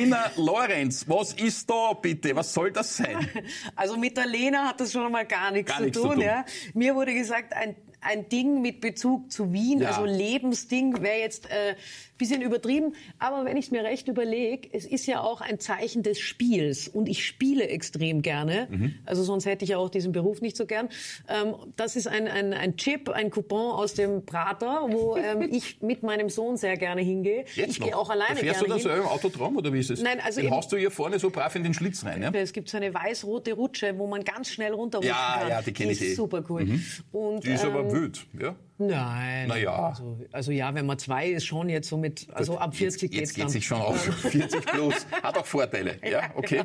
Lena 0.00 0.30
Lorenz, 0.36 1.04
was 1.08 1.32
ist 1.34 1.68
da 1.68 1.92
bitte? 1.92 2.34
Was 2.34 2.52
soll 2.52 2.70
das 2.72 2.96
sein? 2.96 3.28
Also 3.76 3.96
mit 3.96 4.16
der 4.16 4.26
Lena 4.26 4.68
hat 4.68 4.80
das 4.80 4.92
schon 4.92 5.04
einmal 5.06 5.26
gar 5.26 5.50
nichts, 5.50 5.70
gar 5.70 5.78
zu, 5.78 5.84
nichts 5.84 5.98
tun, 5.98 6.10
zu 6.10 6.14
tun. 6.16 6.24
Ja? 6.24 6.44
Mir 6.74 6.94
wurde 6.94 7.14
gesagt, 7.14 7.52
ein 7.52 7.76
ein 8.00 8.28
Ding 8.28 8.62
mit 8.62 8.80
Bezug 8.80 9.32
zu 9.32 9.52
Wien, 9.52 9.80
ja. 9.80 9.88
also 9.88 10.04
Lebensding 10.04 11.02
wäre 11.02 11.18
jetzt 11.18 11.50
äh, 11.50 11.74
bisschen 12.18 12.42
übertrieben. 12.42 12.94
Aber 13.18 13.44
wenn 13.44 13.56
ich 13.56 13.66
es 13.66 13.70
mir 13.70 13.84
recht 13.84 14.08
überlege, 14.08 14.68
es 14.72 14.84
ist 14.84 15.06
ja 15.06 15.20
auch 15.20 15.40
ein 15.40 15.58
Zeichen 15.58 16.02
des 16.02 16.18
Spiels 16.18 16.88
und 16.88 17.08
ich 17.08 17.24
spiele 17.24 17.68
extrem 17.68 18.22
gerne. 18.22 18.68
Mhm. 18.70 18.94
Also 19.06 19.22
sonst 19.22 19.46
hätte 19.46 19.64
ich 19.64 19.70
ja 19.70 19.78
auch 19.78 19.88
diesen 19.88 20.12
Beruf 20.12 20.40
nicht 20.40 20.56
so 20.56 20.66
gern. 20.66 20.88
Ähm, 21.28 21.54
das 21.76 21.96
ist 21.96 22.08
ein, 22.08 22.28
ein, 22.28 22.52
ein 22.52 22.76
Chip, 22.76 23.08
ein 23.08 23.30
Coupon 23.30 23.72
aus 23.72 23.94
dem 23.94 24.26
Prater, 24.26 24.86
wo 24.88 25.16
ähm, 25.16 25.42
ich 25.50 25.80
mit 25.80 26.02
meinem 26.02 26.28
Sohn 26.28 26.56
sehr 26.56 26.76
gerne 26.76 27.00
hingehe. 27.00 27.44
Jetzt 27.54 27.70
ich 27.70 27.80
gehe 27.80 27.96
auch 27.96 28.10
alleine 28.10 28.34
da 28.34 28.40
fährst 28.40 28.60
gerne 28.60 28.82
du 28.82 28.88
da 28.88 28.96
so 28.96 29.02
im 29.02 29.06
Autotraum 29.06 29.56
oder 29.56 29.72
wie 29.72 29.80
ist 29.80 29.90
es? 29.90 30.02
Nein, 30.02 30.20
also 30.20 30.40
Den 30.40 30.50
haust 30.50 30.72
du 30.72 30.76
hier 30.76 30.90
vorne 30.90 31.18
so 31.18 31.30
brav 31.30 31.54
in 31.54 31.62
den 31.62 31.74
Schlitz 31.74 32.04
rein, 32.04 32.22
ja? 32.22 32.30
Es 32.32 32.52
gibt 32.52 32.68
so 32.68 32.76
eine 32.76 32.92
weiß-rote 32.92 33.52
Rutsche, 33.52 33.98
wo 33.98 34.06
man 34.06 34.24
ganz 34.24 34.50
schnell 34.50 34.72
runterrutschen 34.72 35.14
ja, 35.14 35.38
kann. 35.40 35.48
Ja, 35.48 35.62
die 35.62 35.72
kenne 35.72 35.92
ich 35.92 36.02
eh. 36.02 36.14
super 36.14 36.44
cool. 36.48 36.64
Mhm. 36.64 36.84
Und, 37.12 37.44
die 37.44 37.50
ist 37.50 37.64
ähm, 37.64 37.70
aber 37.70 37.92
wild, 37.92 38.26
ja? 38.38 38.56
Nein. 38.78 39.48
Naja. 39.48 39.88
Also, 39.88 40.18
also 40.30 40.52
ja, 40.52 40.72
wenn 40.74 40.86
man 40.86 40.98
zwei 40.98 41.28
ist, 41.28 41.44
schon 41.44 41.68
jetzt 41.68 41.88
so 41.88 41.96
mit, 41.96 42.28
also 42.32 42.52
Gut, 42.52 42.62
ab 42.62 42.76
40 42.76 43.12
jetzt, 43.12 43.20
jetzt 43.20 43.34
geht 43.34 43.50
sich 43.50 43.66
schon 43.66 43.80
auf. 43.80 44.00
40 44.30 44.64
plus 44.66 45.06
hat 45.22 45.36
auch 45.36 45.46
Vorteile. 45.46 45.98
Ja, 46.08 46.30
okay. 46.36 46.62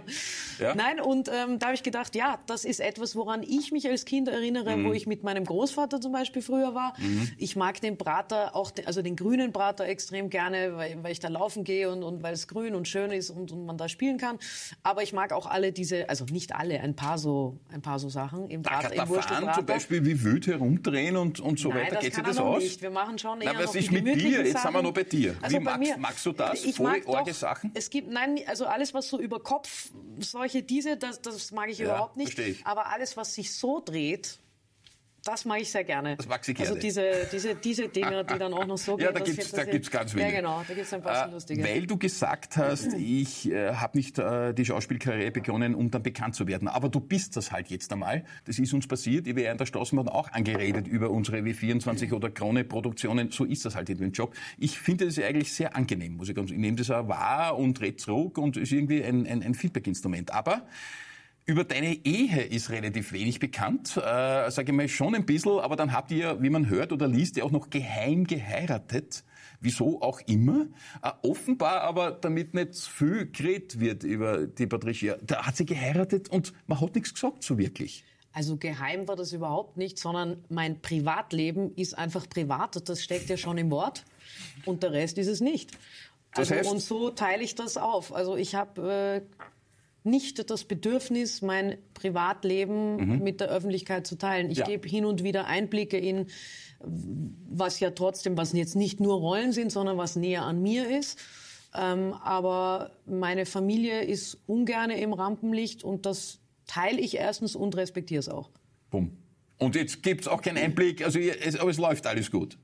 Ja. 0.59 0.73
Nein, 0.73 1.01
und 1.01 1.27
ähm, 1.27 1.59
da 1.59 1.67
habe 1.67 1.75
ich 1.75 1.83
gedacht, 1.83 2.15
ja, 2.15 2.39
das 2.45 2.63
ist 2.63 2.79
etwas, 2.79 3.15
woran 3.15 3.43
ich 3.43 3.71
mich 3.73 3.89
als 3.89 4.05
Kind 4.05 4.29
erinnere, 4.29 4.77
mhm. 4.77 4.85
wo 4.85 4.93
ich 4.93 5.05
mit 5.05 5.23
meinem 5.23 5.43
Großvater 5.43 5.99
zum 5.99 6.13
Beispiel 6.13 6.41
früher 6.41 6.73
war. 6.73 6.93
Mhm. 6.97 7.29
Ich 7.37 7.57
mag 7.57 7.81
den 7.81 7.97
Prater, 7.97 8.55
auch 8.55 8.71
den, 8.71 8.87
also 8.87 9.01
den 9.01 9.17
grünen 9.17 9.51
Prater 9.51 9.85
extrem 9.85 10.29
gerne, 10.29 10.77
weil, 10.77 11.03
weil 11.03 11.11
ich 11.11 11.19
da 11.19 11.27
laufen 11.27 11.65
gehe 11.65 11.91
und, 11.91 12.03
und 12.03 12.23
weil 12.23 12.33
es 12.33 12.47
grün 12.47 12.73
und 12.73 12.87
schön 12.87 13.11
ist 13.11 13.31
und, 13.31 13.51
und 13.51 13.65
man 13.65 13.77
da 13.77 13.89
spielen 13.89 14.17
kann. 14.17 14.39
Aber 14.81 15.03
ich 15.03 15.11
mag 15.11 15.33
auch 15.33 15.45
alle 15.45 15.73
diese, 15.73 16.07
also 16.07 16.25
nicht 16.25 16.55
alle, 16.55 16.79
ein 16.79 16.95
paar 16.95 17.17
so, 17.17 17.59
ein 17.69 17.81
paar 17.81 17.99
so 17.99 18.07
Sachen 18.07 18.49
im 18.49 18.61
Prater, 18.61 18.95
da, 18.95 19.03
im 19.03 19.09
Wurstelprater. 19.09 19.53
zum 19.57 19.65
Beispiel 19.65 20.05
wie 20.05 20.23
wild 20.23 20.47
herumdrehen 20.47 21.17
und, 21.17 21.39
und 21.41 21.59
so 21.59 21.69
Nein, 21.69 21.91
weiter 21.91 22.02
geht 22.03 22.15
sich 22.15 22.23
das 22.23 22.37
aus? 22.37 22.63
Nicht. 22.63 22.81
Wir 22.81 22.89
machen 22.89 23.17
schon 23.17 23.41
eher 23.41 23.53
Na, 23.53 23.63
was 23.63 23.75
ist 23.75 23.91
mit 23.91 24.05
dir? 24.05 24.45
Jetzt 24.45 24.61
sind 24.61 24.73
wir 24.73 24.81
noch 24.81 24.93
bei 24.93 25.03
dir. 25.03 25.35
Also 25.41 25.59
Wie 25.59 25.63
bei 25.63 25.77
magst, 25.77 25.97
magst, 25.97 26.25
du 26.25 26.31
das? 26.31 26.63
Ich 26.63 26.75
Voll 26.75 27.01
mag 27.03 27.05
doch, 27.05 27.33
Sachen? 27.33 27.71
Es 27.73 27.89
gibt, 27.89 28.09
nein, 28.09 28.39
also 28.47 28.65
alles, 28.65 28.93
was 28.93 29.09
so 29.09 29.19
über 29.19 29.39
Kopf, 29.39 29.91
solche, 30.19 30.63
diese, 30.63 30.97
das, 30.97 31.21
das 31.21 31.51
mag 31.51 31.69
ich 31.69 31.79
ja, 31.79 31.85
überhaupt 31.85 32.17
nicht. 32.17 32.37
Ich. 32.39 32.65
Aber 32.65 32.87
alles, 32.87 33.17
was 33.17 33.33
sich 33.33 33.53
so 33.53 33.81
dreht, 33.83 34.39
das 35.23 35.45
mag 35.45 35.61
ich 35.61 35.71
sehr 35.71 35.83
gerne. 35.83 36.17
Das 36.17 36.27
mag 36.27 36.43
sie 36.43 36.53
gerne. 36.53 36.69
Also 36.69 36.81
diese, 36.81 37.27
diese, 37.31 37.55
diese 37.55 37.87
Dinge, 37.87 38.25
die 38.25 38.37
dann 38.37 38.53
auch 38.53 38.65
noch 38.65 38.77
so 38.77 38.95
gehen. 38.97 39.05
Ja, 39.05 39.11
da 39.11 39.19
gibt's, 39.21 39.51
da 39.51 39.63
gibt's 39.63 39.89
ganz 39.89 40.13
wenige. 40.13 40.33
Ja, 40.33 40.41
genau, 40.41 40.63
da 40.67 40.73
gibt's 40.73 40.93
ein 40.93 41.01
paar 41.01 41.27
äh, 41.27 41.31
lustige. 41.31 41.63
Weil 41.63 41.87
du 41.87 41.97
gesagt 41.97 42.57
hast, 42.57 42.93
ich 42.93 43.49
äh, 43.49 43.73
habe 43.73 43.97
nicht 43.97 44.19
äh, 44.19 44.53
die 44.53 44.65
Schauspielkarriere 44.65 45.31
begonnen, 45.31 45.75
um 45.75 45.89
dann 45.89 46.03
bekannt 46.03 46.35
zu 46.35 46.47
werden. 46.47 46.67
Aber 46.67 46.89
du 46.89 46.99
bist 46.99 47.37
das 47.37 47.51
halt 47.51 47.69
jetzt 47.69 47.91
einmal. 47.93 48.25
Das 48.45 48.59
ist 48.59 48.73
uns 48.73 48.87
passiert. 48.87 49.27
Ich 49.27 49.35
wäre 49.35 49.51
in 49.51 49.57
der 49.57 49.65
Straßenbahn 49.65 50.09
auch 50.09 50.31
angeredet 50.31 50.87
über 50.87 51.09
unsere 51.09 51.37
W24 51.37 52.13
oder 52.13 52.29
Krone-Produktionen. 52.29 53.31
So 53.31 53.45
ist 53.45 53.63
das 53.65 53.75
halt 53.75 53.89
in 53.89 53.99
dem 53.99 54.11
Job. 54.11 54.35
Ich 54.57 54.77
finde 54.77 55.05
das 55.05 55.17
eigentlich 55.19 55.53
sehr 55.53 55.75
angenehm, 55.75 56.17
muss 56.17 56.27
ich 56.27 56.35
ganz 56.35 56.51
Ich 56.51 56.57
nehme 56.57 56.75
das 56.75 56.91
auch 56.91 57.07
wahr 57.07 57.57
und 57.57 57.79
red 57.79 57.99
zurück 57.99 58.37
und 58.37 58.57
ist 58.57 58.71
irgendwie 58.71 59.03
ein, 59.03 59.25
ein, 59.25 59.41
ein 59.41 59.53
Feedback-Instrument. 59.53 60.33
Aber 60.33 60.63
über 61.45 61.63
deine 61.63 61.93
Ehe 62.05 62.41
ist 62.41 62.69
relativ 62.69 63.11
wenig 63.11 63.39
bekannt, 63.39 63.97
äh, 63.97 64.49
sage 64.49 64.71
ich 64.71 64.71
mal 64.71 64.87
schon 64.87 65.15
ein 65.15 65.25
bisschen, 65.25 65.59
aber 65.59 65.75
dann 65.75 65.91
habt 65.91 66.11
ihr, 66.11 66.41
wie 66.41 66.49
man 66.49 66.69
hört 66.69 66.93
oder 66.93 67.07
liest, 67.07 67.35
ja 67.35 67.43
auch 67.43 67.51
noch 67.51 67.69
geheim 67.69 68.25
geheiratet. 68.25 69.23
Wieso 69.59 70.01
auch 70.01 70.19
immer. 70.25 70.67
Äh, 71.01 71.11
offenbar 71.21 71.81
aber, 71.81 72.11
damit 72.11 72.53
nicht 72.53 72.75
zu 72.75 72.89
viel 72.89 73.31
geredet 73.31 73.79
wird 73.79 74.03
über 74.03 74.45
die 74.45 74.67
Patricia. 74.67 75.17
Da 75.21 75.45
hat 75.45 75.55
sie 75.57 75.65
geheiratet 75.65 76.29
und 76.29 76.53
man 76.67 76.79
hat 76.79 76.95
nichts 76.95 77.13
gesagt 77.13 77.43
so 77.43 77.57
wirklich. 77.57 78.03
Also 78.33 78.57
geheim 78.57 79.07
war 79.07 79.15
das 79.15 79.31
überhaupt 79.31 79.77
nicht, 79.77 79.99
sondern 79.99 80.43
mein 80.49 80.81
Privatleben 80.81 81.73
ist 81.75 81.97
einfach 81.97 82.27
privat. 82.27 82.89
Das 82.89 83.03
steckt 83.03 83.29
ja 83.29 83.37
schon 83.37 83.57
im 83.57 83.69
Wort. 83.69 84.05
Und 84.65 84.81
der 84.81 84.91
Rest 84.91 85.17
ist 85.17 85.27
es 85.27 85.39
nicht. 85.39 85.71
Also, 86.31 86.55
das 86.55 86.59
heißt, 86.59 86.71
und 86.71 86.79
so 86.81 87.11
teile 87.11 87.43
ich 87.43 87.53
das 87.53 87.77
auf. 87.77 88.13
Also 88.13 88.35
ich 88.35 88.55
habe 88.55 89.21
äh, 89.23 89.45
nicht 90.03 90.49
das 90.49 90.65
Bedürfnis, 90.65 91.41
mein 91.41 91.77
Privatleben 91.93 92.97
mhm. 92.97 93.23
mit 93.23 93.39
der 93.39 93.49
Öffentlichkeit 93.49 94.05
zu 94.05 94.17
teilen. 94.17 94.51
Ich 94.51 94.59
ja. 94.59 94.65
gebe 94.65 94.87
hin 94.87 95.05
und 95.05 95.23
wieder 95.23 95.45
Einblicke 95.45 95.97
in, 95.97 96.27
was 96.79 97.79
ja 97.79 97.91
trotzdem, 97.91 98.37
was 98.37 98.53
jetzt 98.53 98.75
nicht 98.75 98.99
nur 98.99 99.15
Rollen 99.15 99.51
sind, 99.51 99.71
sondern 99.71 99.97
was 99.97 100.15
näher 100.15 100.43
an 100.43 100.61
mir 100.61 100.89
ist. 100.89 101.19
Ähm, 101.75 102.13
aber 102.13 102.91
meine 103.05 103.45
Familie 103.45 104.03
ist 104.03 104.37
ungerne 104.45 104.99
im 104.99 105.13
Rampenlicht 105.13 105.83
und 105.83 106.05
das 106.05 106.39
teile 106.67 106.99
ich 106.99 107.17
erstens 107.17 107.55
und 107.55 107.75
respektiere 107.75 108.19
es 108.19 108.29
auch. 108.29 108.49
Bumm. 108.91 109.17
Und 109.57 109.75
jetzt 109.75 110.03
gibt 110.03 110.21
es 110.21 110.27
auch 110.27 110.41
keinen 110.41 110.57
Einblick, 110.57 111.03
also 111.03 111.19
aber 111.59 111.71
es 111.71 111.77
läuft 111.77 112.05
alles 112.05 112.29
gut. 112.29 112.57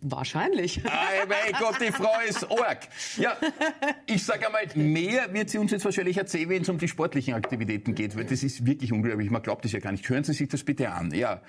Wahrscheinlich. 0.00 0.84
Ay, 0.84 1.26
mein 1.28 1.58
Gott, 1.58 1.80
die 1.80 1.90
Frau 1.90 2.12
ist 2.28 2.44
arg. 2.50 2.88
Ja, 3.16 3.36
ich 4.06 4.22
sage 4.22 4.46
einmal, 4.46 4.62
mehr 4.74 5.32
wird 5.34 5.50
sie 5.50 5.58
uns 5.58 5.72
jetzt 5.72 5.84
wahrscheinlich 5.84 6.16
erzählen, 6.16 6.48
wenn 6.50 6.62
es 6.62 6.68
um 6.68 6.78
die 6.78 6.86
sportlichen 6.86 7.34
Aktivitäten 7.34 7.94
geht, 7.94 8.16
weil 8.16 8.24
das 8.24 8.42
ist 8.44 8.64
wirklich 8.64 8.92
unglaublich. 8.92 9.30
Man 9.30 9.42
glaubt 9.42 9.64
das 9.64 9.72
ja 9.72 9.80
gar 9.80 9.90
nicht. 9.90 10.08
Hören 10.08 10.22
Sie 10.22 10.34
sich 10.34 10.48
das 10.48 10.62
bitte 10.62 10.90
an. 10.90 11.12
Ja. 11.12 11.42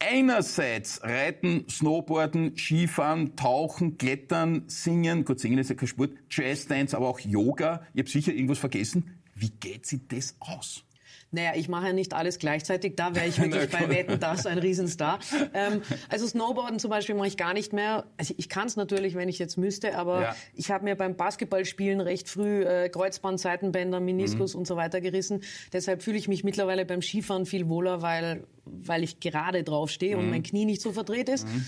Einerseits 0.00 1.02
Reiten, 1.02 1.64
Snowboarden, 1.70 2.58
Skifahren, 2.58 3.36
Tauchen, 3.36 3.96
Klettern, 3.98 4.64
Singen, 4.66 5.24
gut, 5.24 5.38
Singen 5.38 5.58
ist 5.58 5.70
ja 5.70 5.76
kein 5.76 5.86
Sport, 5.86 6.10
Jazzdance, 6.28 6.96
aber 6.96 7.08
auch 7.08 7.20
Yoga. 7.20 7.86
Ich 7.94 8.00
habe 8.00 8.10
sicher 8.10 8.32
irgendwas 8.32 8.58
vergessen. 8.58 9.20
Wie 9.34 9.50
geht 9.50 9.86
sie 9.86 10.06
das 10.08 10.34
aus? 10.40 10.84
Naja, 11.32 11.52
ich 11.56 11.68
mache 11.68 11.86
ja 11.86 11.92
nicht 11.94 12.12
alles 12.12 12.38
gleichzeitig. 12.38 12.94
Da 12.94 13.14
wäre 13.14 13.26
ich 13.26 13.38
wirklich 13.42 13.70
bei 13.70 13.88
Wetten 13.88 14.20
das 14.20 14.46
ein 14.46 14.58
Riesenstar. 14.58 15.18
Ähm, 15.54 15.82
also 16.08 16.26
Snowboarden 16.26 16.78
zum 16.78 16.90
Beispiel 16.90 17.14
mache 17.14 17.28
ich 17.28 17.36
gar 17.38 17.54
nicht 17.54 17.72
mehr. 17.72 18.04
Also 18.18 18.34
ich 18.36 18.48
kann 18.48 18.66
es 18.66 18.76
natürlich, 18.76 19.14
wenn 19.14 19.28
ich 19.28 19.38
jetzt 19.38 19.56
müsste, 19.56 19.96
aber 19.96 20.22
ja. 20.22 20.36
ich 20.54 20.70
habe 20.70 20.84
mir 20.84 20.94
beim 20.94 21.16
Basketballspielen 21.16 22.00
recht 22.00 22.28
früh 22.28 22.62
äh, 22.62 22.90
Kreuzband, 22.90 23.40
Seitenbänder, 23.40 23.98
Meniskus 23.98 24.52
mhm. 24.54 24.60
und 24.60 24.66
so 24.66 24.76
weiter 24.76 25.00
gerissen. 25.00 25.42
Deshalb 25.72 26.02
fühle 26.02 26.18
ich 26.18 26.28
mich 26.28 26.44
mittlerweile 26.44 26.84
beim 26.84 27.00
Skifahren 27.00 27.46
viel 27.46 27.68
wohler, 27.68 28.02
weil, 28.02 28.44
weil 28.66 29.02
ich 29.02 29.20
gerade 29.20 29.64
drauf 29.64 29.90
stehe 29.90 30.16
mhm. 30.16 30.22
und 30.22 30.30
mein 30.30 30.42
Knie 30.42 30.66
nicht 30.66 30.82
so 30.82 30.92
verdreht 30.92 31.30
ist. 31.30 31.48
Mhm. 31.48 31.64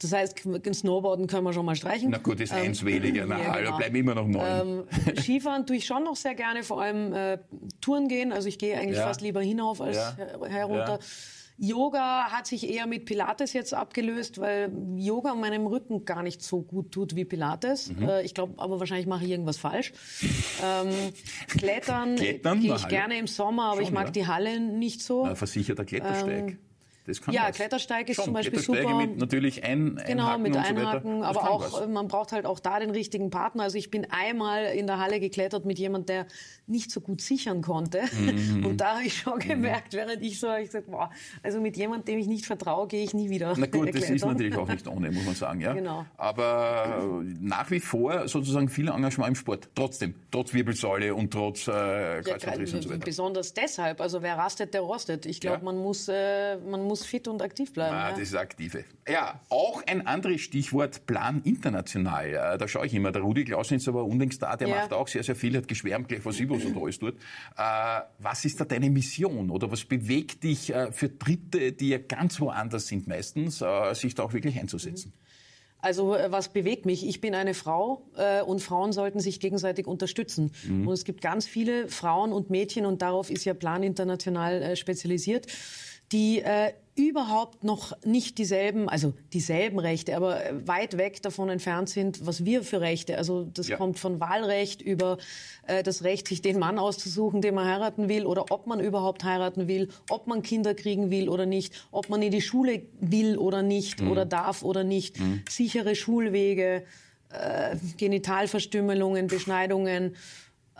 Das 0.00 0.12
heißt, 0.12 0.38
Snowboarden 0.74 1.26
können 1.26 1.44
wir 1.44 1.52
schon 1.52 1.64
mal 1.64 1.76
streichen. 1.76 2.10
Na 2.10 2.18
gut, 2.18 2.40
ist 2.40 2.52
ähm, 2.52 2.58
eins 2.58 2.84
weniger. 2.84 3.26
Na, 3.26 3.38
ja, 3.42 3.56
genau. 3.56 3.76
bleiben 3.76 3.96
immer 3.96 4.14
noch 4.14 4.26
neun. 4.26 4.84
Ähm, 5.06 5.16
Skifahren 5.16 5.66
tue 5.66 5.76
ich 5.76 5.86
schon 5.86 6.04
noch 6.04 6.16
sehr 6.16 6.34
gerne, 6.34 6.62
vor 6.62 6.82
allem 6.82 7.12
äh, 7.12 7.38
Touren 7.80 8.08
gehen. 8.08 8.32
Also 8.32 8.48
ich 8.48 8.58
gehe 8.58 8.78
eigentlich 8.78 8.98
ja. 8.98 9.06
fast 9.06 9.20
lieber 9.20 9.40
hinauf 9.40 9.80
als 9.80 9.96
ja. 9.96 10.16
herunter. 10.48 10.98
Yoga 11.58 12.30
hat 12.30 12.46
sich 12.46 12.68
eher 12.68 12.86
mit 12.86 13.06
Pilates 13.06 13.54
jetzt 13.54 13.72
abgelöst, 13.72 14.38
weil 14.38 14.70
Yoga 14.96 15.34
meinem 15.34 15.66
Rücken 15.66 16.04
gar 16.04 16.22
nicht 16.22 16.42
so 16.42 16.60
gut 16.60 16.92
tut 16.92 17.16
wie 17.16 17.24
Pilates. 17.24 17.92
Mhm. 17.92 18.08
Äh, 18.08 18.22
ich 18.22 18.34
glaube, 18.34 18.54
aber 18.58 18.78
wahrscheinlich 18.78 19.06
mache 19.06 19.24
ich 19.24 19.30
irgendwas 19.30 19.56
falsch. 19.56 19.92
Ähm, 20.62 20.90
Klettern, 21.48 22.16
Klettern 22.16 22.60
gehe 22.60 22.74
ich 22.74 22.88
gerne 22.88 23.18
im 23.18 23.26
Sommer, 23.26 23.70
aber 23.70 23.76
Schon, 23.76 23.84
ich 23.84 23.90
mag 23.90 24.06
ja. 24.06 24.10
die 24.10 24.26
Halle 24.26 24.60
nicht 24.60 25.02
so. 25.02 25.24
Na, 25.24 25.34
versicherter 25.34 25.86
Klettersteig. 25.86 26.50
Ähm, 26.50 26.58
das 27.06 27.20
kann 27.20 27.34
ja, 27.34 27.48
was. 27.48 27.56
Klettersteig 27.56 28.08
ist 28.08 28.16
Schon, 28.16 28.24
zum 28.26 28.34
Beispiel 28.34 28.58
super. 28.58 28.94
mit 28.96 29.18
natürlich 29.18 29.64
ein, 29.64 30.00
Genau, 30.06 30.24
Einhaken 30.24 30.42
mit 30.42 30.56
Einhaken, 30.56 31.20
so 31.20 31.24
aber 31.24 31.50
auch, 31.50 31.80
was. 31.80 31.88
man 31.88 32.08
braucht 32.08 32.32
halt 32.32 32.46
auch 32.46 32.60
da 32.60 32.80
den 32.80 32.90
richtigen 32.90 33.30
Partner. 33.30 33.62
Also 33.64 33.78
ich 33.78 33.90
bin 33.90 34.06
einmal 34.10 34.66
in 34.66 34.86
der 34.86 34.98
Halle 34.98 35.20
geklettert 35.20 35.64
mit 35.64 35.78
jemand, 35.78 36.08
der 36.08 36.26
nicht 36.66 36.90
so 36.90 37.00
gut 37.00 37.20
sichern 37.20 37.62
konnte. 37.62 38.02
Mhm. 38.12 38.66
Und 38.66 38.80
da 38.80 38.96
habe 38.96 39.04
ich 39.04 39.16
schon 39.16 39.36
mhm. 39.36 39.48
gemerkt, 39.48 39.92
während 39.94 40.22
ich 40.22 40.40
so, 40.40 40.52
ich 40.54 40.66
gesagt, 40.66 40.90
boah, 40.90 41.10
also 41.42 41.60
mit 41.60 41.76
jemandem, 41.76 42.14
dem 42.14 42.18
ich 42.18 42.26
nicht 42.26 42.46
vertraue, 42.46 42.88
gehe 42.88 43.04
ich 43.04 43.14
nie 43.14 43.30
wieder. 43.30 43.54
Na 43.56 43.66
gut, 43.66 43.94
das 43.94 44.10
ist 44.10 44.24
natürlich 44.24 44.56
auch 44.56 44.68
nicht 44.68 44.86
ohne, 44.88 45.10
muss 45.10 45.24
man 45.24 45.34
sagen, 45.34 45.60
ja. 45.60 45.72
Genau. 45.72 46.04
Aber 46.16 47.22
nach 47.40 47.70
wie 47.70 47.80
vor 47.80 48.28
sozusagen 48.28 48.68
viel 48.68 48.88
Engagement 48.88 49.28
im 49.28 49.34
Sport. 49.34 49.68
Trotzdem, 49.74 50.14
trotz 50.30 50.52
Wirbelsäule 50.52 51.14
und 51.14 51.32
trotz 51.32 51.68
äh, 51.68 52.22
Kreuzbandriss 52.22 52.72
ja, 52.72 52.76
und 52.76 52.82
so 52.82 52.90
weiter. 52.90 53.04
Besonders 53.04 53.54
deshalb, 53.54 54.00
also 54.00 54.22
wer 54.22 54.36
rastet, 54.36 54.74
der 54.74 54.80
rostet. 54.80 55.26
Ich 55.26 55.40
glaube, 55.40 55.58
ja. 55.58 55.64
man 55.64 55.78
muss, 55.78 56.08
äh, 56.08 56.56
man 56.58 56.84
muss 56.84 56.95
muss 56.96 57.06
fit 57.06 57.28
und 57.28 57.42
aktiv 57.42 57.72
bleiben. 57.72 57.94
Ah, 57.94 58.10
ja. 58.10 58.10
Das 58.12 58.20
ist 58.20 58.34
aktive. 58.34 58.84
Ja, 59.08 59.40
auch 59.50 59.82
ein 59.86 60.06
anderes 60.06 60.40
Stichwort, 60.40 61.06
Plan 61.06 61.42
international. 61.44 62.26
Äh, 62.26 62.58
da 62.58 62.66
schaue 62.68 62.86
ich 62.86 62.94
immer. 62.94 63.12
Der 63.12 63.22
Rudi 63.22 63.44
Clausen 63.44 63.76
ist 63.76 63.88
aber 63.88 64.04
unlängst 64.04 64.42
da, 64.42 64.56
der 64.56 64.68
ja. 64.68 64.76
macht 64.76 64.92
auch 64.92 65.08
sehr, 65.08 65.22
sehr 65.22 65.36
viel, 65.36 65.56
hat 65.56 65.68
geschwärmt, 65.68 66.08
gleich 66.08 66.24
was 66.24 66.40
Ibos 66.40 66.64
und 66.64 66.76
alles 66.76 66.98
tut. 66.98 67.14
Äh, 67.56 68.00
was 68.18 68.44
ist 68.44 68.60
da 68.60 68.64
deine 68.64 68.90
Mission 68.90 69.50
oder 69.50 69.70
was 69.70 69.84
bewegt 69.84 70.42
dich 70.44 70.72
äh, 70.72 70.90
für 70.92 71.08
Dritte, 71.08 71.72
die 71.72 71.90
ja 71.90 71.98
ganz 71.98 72.40
woanders 72.40 72.86
sind 72.86 73.06
meistens, 73.06 73.62
sich 73.92 74.14
da 74.14 74.22
auch 74.22 74.32
wirklich 74.32 74.58
einzusetzen? 74.58 75.12
Also 75.78 76.16
was 76.28 76.48
bewegt 76.48 76.86
mich? 76.86 77.06
Ich 77.06 77.20
bin 77.20 77.34
eine 77.34 77.54
Frau 77.54 78.02
äh, 78.16 78.42
und 78.42 78.60
Frauen 78.60 78.92
sollten 78.92 79.20
sich 79.20 79.40
gegenseitig 79.40 79.86
unterstützen. 79.86 80.50
Mhm. 80.66 80.88
Und 80.88 80.94
es 80.94 81.04
gibt 81.04 81.20
ganz 81.20 81.46
viele 81.46 81.88
Frauen 81.88 82.32
und 82.32 82.50
Mädchen 82.50 82.86
und 82.86 83.02
darauf 83.02 83.30
ist 83.30 83.44
ja 83.44 83.54
Plan 83.54 83.82
International 83.82 84.62
äh, 84.62 84.76
spezialisiert, 84.76 85.46
die 86.12 86.40
äh, 86.40 86.72
überhaupt 86.96 87.62
noch 87.62 87.92
nicht 88.04 88.38
dieselben, 88.38 88.88
also 88.88 89.12
dieselben 89.34 89.78
Rechte, 89.78 90.16
aber 90.16 90.40
weit 90.64 90.96
weg 90.96 91.20
davon 91.22 91.50
entfernt 91.50 91.90
sind, 91.90 92.26
was 92.26 92.46
wir 92.46 92.62
für 92.62 92.80
Rechte. 92.80 93.18
Also 93.18 93.44
das 93.44 93.68
ja. 93.68 93.76
kommt 93.76 93.98
von 93.98 94.18
Wahlrecht 94.18 94.80
über 94.80 95.18
äh, 95.66 95.82
das 95.82 96.04
Recht, 96.04 96.26
sich 96.26 96.40
den 96.40 96.58
Mann 96.58 96.78
auszusuchen, 96.78 97.42
den 97.42 97.54
man 97.54 97.66
heiraten 97.66 98.08
will, 98.08 98.24
oder 98.24 98.46
ob 98.50 98.66
man 98.66 98.80
überhaupt 98.80 99.24
heiraten 99.24 99.68
will, 99.68 99.90
ob 100.08 100.26
man 100.26 100.42
Kinder 100.42 100.74
kriegen 100.74 101.10
will 101.10 101.28
oder 101.28 101.44
nicht, 101.44 101.74
ob 101.92 102.08
man 102.08 102.22
in 102.22 102.30
die 102.30 102.40
Schule 102.40 102.82
will 102.98 103.36
oder 103.36 103.62
nicht 103.62 104.00
mhm. 104.00 104.10
oder 104.10 104.24
darf 104.24 104.62
oder 104.62 104.82
nicht, 104.82 105.20
mhm. 105.20 105.42
sichere 105.48 105.94
Schulwege, 105.94 106.82
äh, 107.30 107.76
Genitalverstümmelungen, 107.98 109.26
Beschneidungen. 109.26 110.16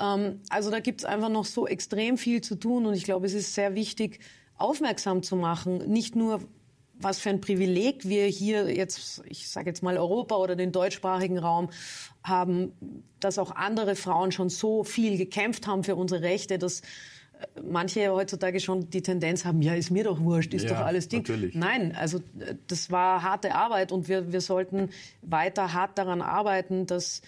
Ähm, 0.01 0.41
also 0.49 0.71
da 0.71 0.81
gibt's 0.81 1.05
einfach 1.05 1.29
noch 1.29 1.45
so 1.45 1.67
extrem 1.67 2.17
viel 2.17 2.41
zu 2.41 2.55
tun 2.55 2.87
und 2.87 2.95
ich 2.95 3.05
glaube, 3.05 3.27
es 3.27 3.35
ist 3.35 3.55
sehr 3.55 3.75
wichtig, 3.75 4.21
aufmerksam 4.59 5.23
zu 5.23 5.37
machen, 5.37 5.91
nicht 5.91 6.17
nur 6.17 6.41
was 6.99 7.19
für 7.19 7.31
ein 7.31 7.41
Privileg 7.41 8.09
wir 8.09 8.27
hier 8.27 8.75
jetzt, 8.75 9.23
ich 9.29 9.49
sage 9.49 9.69
jetzt 9.69 9.83
mal 9.83 9.99
Europa 9.99 10.37
oder 10.37 10.57
den 10.57 10.73
deutschsprachigen 10.73 11.39
Raum 11.39 11.69
haben, 12.23 12.73
dass 13.21 13.39
auch 13.39 13.51
andere 13.51 13.97
Frauen 13.97 14.33
schon 14.33 14.49
so 14.49 14.85
viel 14.85 15.19
gekämpft 15.19 15.67
haben 15.67 15.85
für 15.85 15.97
unsere 15.97 16.23
Rechte, 16.23 16.59
dass 16.59 16.81
äh, 16.81 17.61
manche 17.63 18.11
heutzutage 18.13 18.61
schon 18.61 18.89
die 18.91 19.03
Tendenz 19.03 19.45
haben, 19.45 19.63
ja, 19.63 19.75
ist 19.75 19.91
mir 19.91 20.05
doch 20.05 20.21
wurscht, 20.21 20.55
ist 20.55 20.65
ja, 20.65 20.71
doch 20.71 20.87
alles 20.87 21.09
Ding. 21.09 21.21
Natürlich. 21.21 21.55
Nein, 21.55 21.95
also 21.95 22.19
äh, 22.39 22.55
das 22.67 22.91
war 22.91 23.23
harte 23.23 23.55
Arbeit 23.55 23.93
und 23.93 24.09
wir, 24.09 24.33
wir 24.33 24.41
sollten 24.41 24.91
weiter 25.23 25.73
hart 25.73 25.99
daran 25.99 26.23
arbeiten, 26.23 26.87
dass 26.87 27.21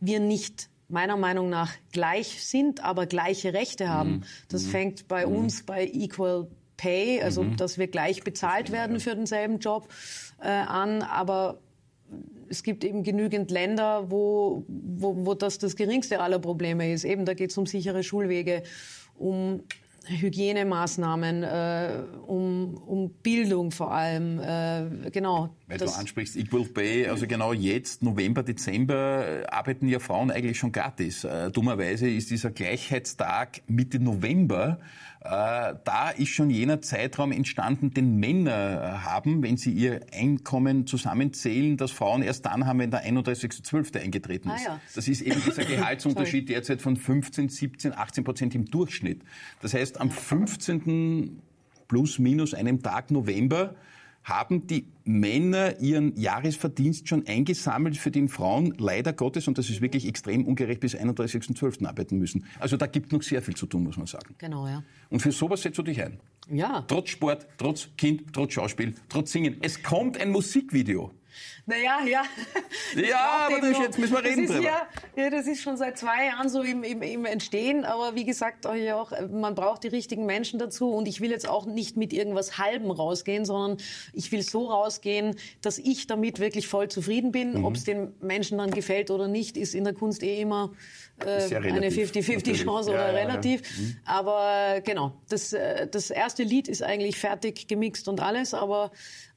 wir 0.00 0.20
nicht 0.20 0.68
meiner 0.88 1.16
Meinung 1.16 1.48
nach 1.48 1.72
gleich 1.92 2.44
sind, 2.44 2.84
aber 2.84 3.06
gleiche 3.06 3.54
Rechte 3.54 3.88
haben. 3.88 4.10
Mhm. 4.10 4.22
Das 4.48 4.64
mhm. 4.64 4.70
fängt 4.70 5.08
bei 5.08 5.26
mhm. 5.26 5.36
uns 5.36 5.64
bei 5.64 5.86
Equal 5.86 6.48
Pay, 6.76 7.22
also 7.22 7.42
mhm. 7.42 7.56
dass 7.56 7.78
wir 7.78 7.86
gleich 7.86 8.22
bezahlt 8.22 8.72
werden 8.72 9.00
für 9.00 9.14
denselben 9.14 9.58
Job 9.58 9.88
äh, 10.42 10.48
an, 10.48 11.02
aber 11.02 11.58
es 12.48 12.62
gibt 12.62 12.84
eben 12.84 13.02
genügend 13.02 13.50
Länder, 13.50 14.10
wo, 14.10 14.64
wo, 14.68 15.26
wo 15.26 15.34
das 15.34 15.58
das 15.58 15.76
geringste 15.76 16.20
aller 16.20 16.38
Probleme 16.38 16.92
ist. 16.92 17.04
Eben, 17.04 17.24
da 17.24 17.34
geht 17.34 17.50
es 17.50 17.58
um 17.58 17.66
sichere 17.66 18.02
Schulwege, 18.02 18.62
um 19.18 19.62
Hygienemaßnahmen, 20.06 21.42
äh, 21.42 22.02
um, 22.26 22.74
um 22.86 23.10
Bildung 23.22 23.70
vor 23.70 23.92
allem. 23.92 24.38
Äh, 24.38 25.10
genau. 25.10 25.50
Weil 25.66 25.78
du 25.78 25.86
ansprichst 25.86 26.36
Equal 26.36 26.64
Pay, 26.64 27.06
also 27.08 27.26
genau 27.26 27.54
jetzt, 27.54 28.02
November, 28.02 28.42
Dezember, 28.42 29.26
äh, 29.26 29.46
arbeiten 29.46 29.88
ja 29.88 29.98
Frauen 29.98 30.30
eigentlich 30.30 30.58
schon 30.58 30.72
gratis. 30.72 31.24
Äh, 31.24 31.50
dummerweise 31.50 32.08
ist 32.08 32.30
dieser 32.30 32.50
Gleichheitstag 32.50 33.62
Mitte 33.66 33.98
November. 33.98 34.78
Äh, 35.20 35.74
da 35.84 36.10
ist 36.14 36.28
schon 36.28 36.50
jener 36.50 36.82
Zeitraum 36.82 37.32
entstanden, 37.32 37.94
den 37.94 38.16
Männer 38.16 39.04
haben, 39.04 39.42
wenn 39.42 39.56
sie 39.56 39.72
ihr 39.72 40.00
Einkommen 40.12 40.86
zusammenzählen, 40.86 41.78
dass 41.78 41.92
Frauen 41.92 42.20
erst 42.20 42.44
dann 42.44 42.66
haben, 42.66 42.80
wenn 42.80 42.90
der 42.90 43.06
31.12. 43.06 43.98
eingetreten 43.98 44.50
ist. 44.50 44.66
Ah, 44.66 44.72
ja. 44.72 44.80
Das 44.94 45.08
ist 45.08 45.22
eben 45.22 45.40
dieser 45.46 45.64
Gehaltsunterschied 45.64 46.50
derzeit 46.50 46.82
von 46.82 46.96
15, 46.96 47.48
17, 47.48 47.96
18 47.96 48.22
Prozent 48.22 48.54
im 48.54 48.66
Durchschnitt. 48.66 49.22
Das 49.62 49.72
heißt, 49.72 49.98
am 49.98 50.10
15. 50.10 51.40
plus 51.88 52.18
minus 52.18 52.52
einem 52.52 52.82
Tag 52.82 53.10
November 53.10 53.74
haben 54.24 54.66
die 54.66 54.86
Männer 55.04 55.78
ihren 55.80 56.16
Jahresverdienst 56.16 57.08
schon 57.08 57.26
eingesammelt, 57.26 57.96
für 57.96 58.10
den 58.10 58.28
Frauen 58.28 58.74
leider 58.78 59.12
Gottes, 59.12 59.46
und 59.46 59.58
das 59.58 59.68
ist 59.68 59.82
wirklich 59.82 60.08
extrem 60.08 60.46
ungerecht, 60.46 60.80
bis 60.80 60.96
31.12. 60.96 61.86
arbeiten 61.86 62.18
müssen. 62.18 62.46
Also 62.58 62.76
da 62.76 62.86
gibt 62.86 63.12
noch 63.12 63.22
sehr 63.22 63.42
viel 63.42 63.54
zu 63.54 63.66
tun, 63.66 63.84
muss 63.84 63.98
man 63.98 64.06
sagen. 64.06 64.34
Genau, 64.38 64.66
ja. 64.66 64.82
Und 65.10 65.20
für 65.20 65.30
sowas 65.30 65.62
setzt 65.62 65.78
du 65.78 65.82
dich 65.82 66.02
ein? 66.02 66.18
Ja. 66.50 66.84
Trotz 66.88 67.10
Sport, 67.10 67.46
trotz 67.58 67.88
Kind, 67.96 68.32
trotz 68.32 68.54
Schauspiel, 68.54 68.94
trotz 69.08 69.32
Singen. 69.32 69.58
Es 69.60 69.82
kommt 69.82 70.18
ein 70.18 70.30
Musikvideo. 70.30 71.12
Naja, 71.66 72.00
ja. 72.06 72.22
Ja, 72.96 73.46
aber 73.46 73.60
das 73.60 73.78
jetzt 73.78 73.98
müssen 73.98 74.12
wir 74.12 74.24
reden 74.24 74.46
drüber. 74.46 74.60
Ja, 74.60 74.86
ja, 75.16 75.30
das 75.30 75.46
ist 75.46 75.62
schon 75.62 75.76
seit 75.76 75.98
zwei 75.98 76.26
Jahren 76.26 76.48
so 76.48 76.62
im, 76.62 76.82
im, 76.84 77.02
im 77.02 77.24
Entstehen. 77.24 77.84
Aber 77.84 78.14
wie 78.14 78.24
gesagt, 78.24 78.66
auch, 78.66 79.12
man 79.30 79.54
braucht 79.54 79.84
die 79.84 79.88
richtigen 79.88 80.26
Menschen 80.26 80.58
dazu. 80.58 80.90
Und 80.90 81.08
ich 81.08 81.20
will 81.20 81.30
jetzt 81.30 81.48
auch 81.48 81.66
nicht 81.66 81.96
mit 81.96 82.12
irgendwas 82.12 82.58
Halbem 82.58 82.90
rausgehen, 82.90 83.44
sondern 83.44 83.78
ich 84.12 84.30
will 84.32 84.42
so 84.42 84.66
rausgehen, 84.66 85.36
dass 85.62 85.78
ich 85.78 86.06
damit 86.06 86.38
wirklich 86.38 86.68
voll 86.68 86.88
zufrieden 86.88 87.32
bin. 87.32 87.58
Mhm. 87.58 87.64
Ob 87.64 87.76
es 87.76 87.84
den 87.84 88.14
Menschen 88.20 88.58
dann 88.58 88.70
gefällt 88.70 89.10
oder 89.10 89.28
nicht, 89.28 89.56
ist 89.56 89.74
in 89.74 89.84
der 89.84 89.94
Kunst 89.94 90.22
eh 90.22 90.40
immer 90.40 90.72
äh, 91.20 91.54
eine 91.56 91.90
50-50 91.90 92.64
Chance 92.64 92.90
oder 92.90 93.12
ja, 93.12 93.12
ja, 93.12 93.18
relativ. 93.18 93.62
Ja. 93.62 93.82
Mhm. 93.82 93.96
Aber 94.04 94.80
genau, 94.82 95.12
das, 95.28 95.52
äh, 95.52 95.86
das 95.86 96.10
erste 96.10 96.42
Lied 96.42 96.68
ist 96.68 96.82
eigentlich 96.82 97.16
fertig 97.16 97.68
gemixt 97.68 98.08
und 98.08 98.20
alles, 98.20 98.54
aber 98.54 98.90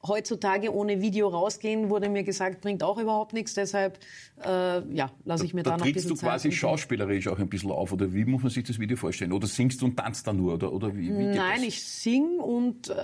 heutzutage 0.06 0.72
ohne 0.72 1.00
Video 1.00 1.28
rausgehen, 1.28 1.90
wurde 1.90 2.08
mir 2.08 2.22
gesagt, 2.22 2.60
bringt 2.60 2.82
auch 2.82 2.98
überhaupt 2.98 3.32
nichts. 3.32 3.54
Deshalb 3.54 3.98
äh, 4.44 4.80
ja, 4.94 5.10
lasse 5.24 5.44
ich 5.44 5.54
mir 5.54 5.62
da, 5.62 5.70
da 5.72 5.76
noch 5.78 5.86
ein 5.86 5.92
bisschen 5.92 6.10
du 6.10 6.16
quasi 6.16 6.52
schauspielerisch 6.52 7.28
auch 7.28 7.38
ein 7.38 7.48
bisschen 7.48 7.72
auf 7.72 7.92
oder 7.92 8.12
wie 8.12 8.24
muss 8.24 8.42
man 8.42 8.50
sich 8.50 8.64
das 8.64 8.78
Video 8.78 8.96
vorstellen? 8.96 9.32
Oder 9.32 9.46
singst 9.46 9.82
du 9.82 9.86
und 9.86 9.96
tanzt 9.96 10.26
dann 10.26 10.36
nur 10.36 10.54
oder, 10.54 10.72
oder 10.72 10.94
wie, 10.96 11.08
wie 11.08 11.24
Nein, 11.24 11.56
das? 11.56 11.64
ich 11.64 11.82
sing 11.82 12.38
und 12.38 12.90
äh, 12.90 12.94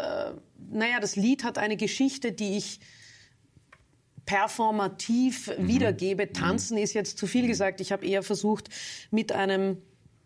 naja, 0.70 1.00
das 1.00 1.16
Lied 1.16 1.44
hat 1.44 1.59
eine 1.59 1.76
Geschichte, 1.76 2.33
die 2.33 2.57
ich 2.57 2.80
performativ 4.26 5.50
mhm. 5.59 5.68
wiedergebe. 5.68 6.33
Tanzen 6.33 6.76
mhm. 6.76 6.83
ist 6.85 6.94
jetzt 6.94 7.18
zu 7.18 7.26
viel 7.26 7.46
gesagt. 7.46 7.80
Ich 7.80 7.92
habe 7.92 8.07
eher 8.07 8.22
versucht, 8.22 8.70
mit 9.11 9.33
einem 9.33 9.78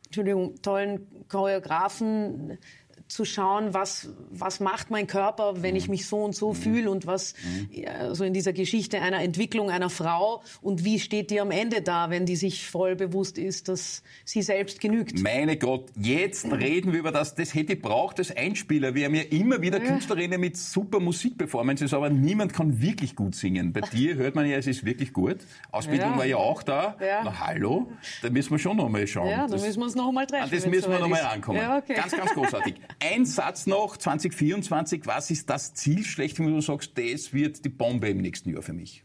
Entschuldigung, 0.06 0.54
tollen 0.62 1.06
Choreografen 1.28 2.58
zu 3.08 3.24
schauen, 3.24 3.72
was, 3.74 4.08
was 4.30 4.60
macht 4.60 4.90
mein 4.90 5.06
Körper, 5.06 5.62
wenn 5.62 5.74
ich 5.76 5.88
mich 5.88 6.06
so 6.06 6.22
und 6.24 6.34
so 6.34 6.52
fühle 6.52 6.90
und 6.90 7.06
was 7.06 7.34
äh, 7.74 8.14
so 8.14 8.22
in 8.22 8.34
dieser 8.34 8.52
Geschichte 8.52 9.00
einer 9.00 9.20
Entwicklung 9.22 9.70
einer 9.70 9.88
Frau 9.90 10.42
und 10.60 10.84
wie 10.84 11.00
steht 11.00 11.30
die 11.30 11.40
am 11.40 11.50
Ende 11.50 11.80
da, 11.82 12.10
wenn 12.10 12.26
die 12.26 12.36
sich 12.36 12.68
voll 12.68 12.96
bewusst 12.96 13.38
ist, 13.38 13.68
dass 13.68 14.02
sie 14.24 14.42
selbst 14.42 14.80
genügt. 14.80 15.18
Meine 15.20 15.56
Gott, 15.56 15.86
jetzt 15.98 16.44
reden 16.52 16.92
wir 16.92 17.00
über 17.00 17.10
das, 17.10 17.34
das 17.34 17.54
hätte 17.54 17.72
ich 17.72 17.82
braucht 17.82 18.18
als 18.18 18.36
Einspieler. 18.36 18.94
Wir 18.94 19.06
haben 19.06 19.14
ja 19.14 19.22
immer 19.22 19.62
wieder 19.62 19.80
Künstlerinnen 19.80 20.38
mit 20.40 20.56
super 20.58 21.00
Musikperformances, 21.00 21.94
aber 21.94 22.10
niemand 22.10 22.52
kann 22.52 22.80
wirklich 22.82 23.16
gut 23.16 23.34
singen. 23.34 23.72
Bei 23.72 23.80
dir 23.92 24.16
hört 24.16 24.34
man 24.34 24.46
ja, 24.48 24.58
es 24.58 24.66
ist 24.66 24.84
wirklich 24.84 25.12
gut. 25.14 25.38
Ausbildung 25.72 26.10
Ja. 26.12 26.18
war 26.18 26.26
ja 26.26 26.36
auch 26.36 26.62
da. 26.62 26.96
Ja. 27.00 27.22
Na 27.24 27.40
hallo, 27.40 27.90
da 28.22 28.28
müssen 28.30 28.50
wir 28.50 28.58
schon 28.58 28.76
noch 28.76 28.88
mal 28.90 29.06
schauen. 29.06 29.30
Ja, 29.30 29.46
da 29.46 29.52
Das- 29.54 29.62
müssen 29.62 29.80
wir 29.80 29.84
uns 29.86 29.94
noch 29.94 30.08
einmal 30.08 30.26
treffen. 30.26 30.44
An 30.44 30.50
das 30.50 30.62
wenn's 30.64 30.74
müssen 30.76 30.90
wir 30.90 30.98
nochmal 30.98 31.22
ankommen. 31.22 31.58
Ja, 31.58 31.78
okay. 31.78 31.94
Ganz, 31.94 32.12
ganz 32.14 32.32
großartig. 32.34 32.74
Ein 33.00 33.26
Satz 33.26 33.66
noch, 33.66 33.96
2024, 33.96 35.06
was 35.06 35.30
ist 35.30 35.48
das 35.48 35.74
Ziel 35.74 36.04
schlecht, 36.04 36.38
wenn 36.38 36.52
du 36.52 36.60
sagst, 36.60 36.92
das 36.98 37.32
wird 37.32 37.64
die 37.64 37.68
Bombe 37.68 38.08
im 38.08 38.18
nächsten 38.18 38.50
Jahr 38.50 38.62
für 38.62 38.72
mich? 38.72 39.04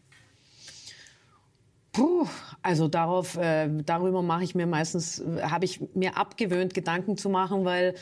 Puh, 1.92 2.28
also 2.64 2.88
darauf, 2.88 3.38
äh, 3.38 3.70
darüber 3.86 4.24
mache 4.24 4.44
ich 4.44 4.56
mir 4.56 4.66
meistens, 4.66 5.20
äh, 5.20 5.44
habe 5.44 5.66
ich 5.66 5.80
mir 5.94 6.18
abgewöhnt, 6.18 6.74
Gedanken 6.74 7.18
zu 7.18 7.30
machen, 7.30 7.66
weil 7.66 7.94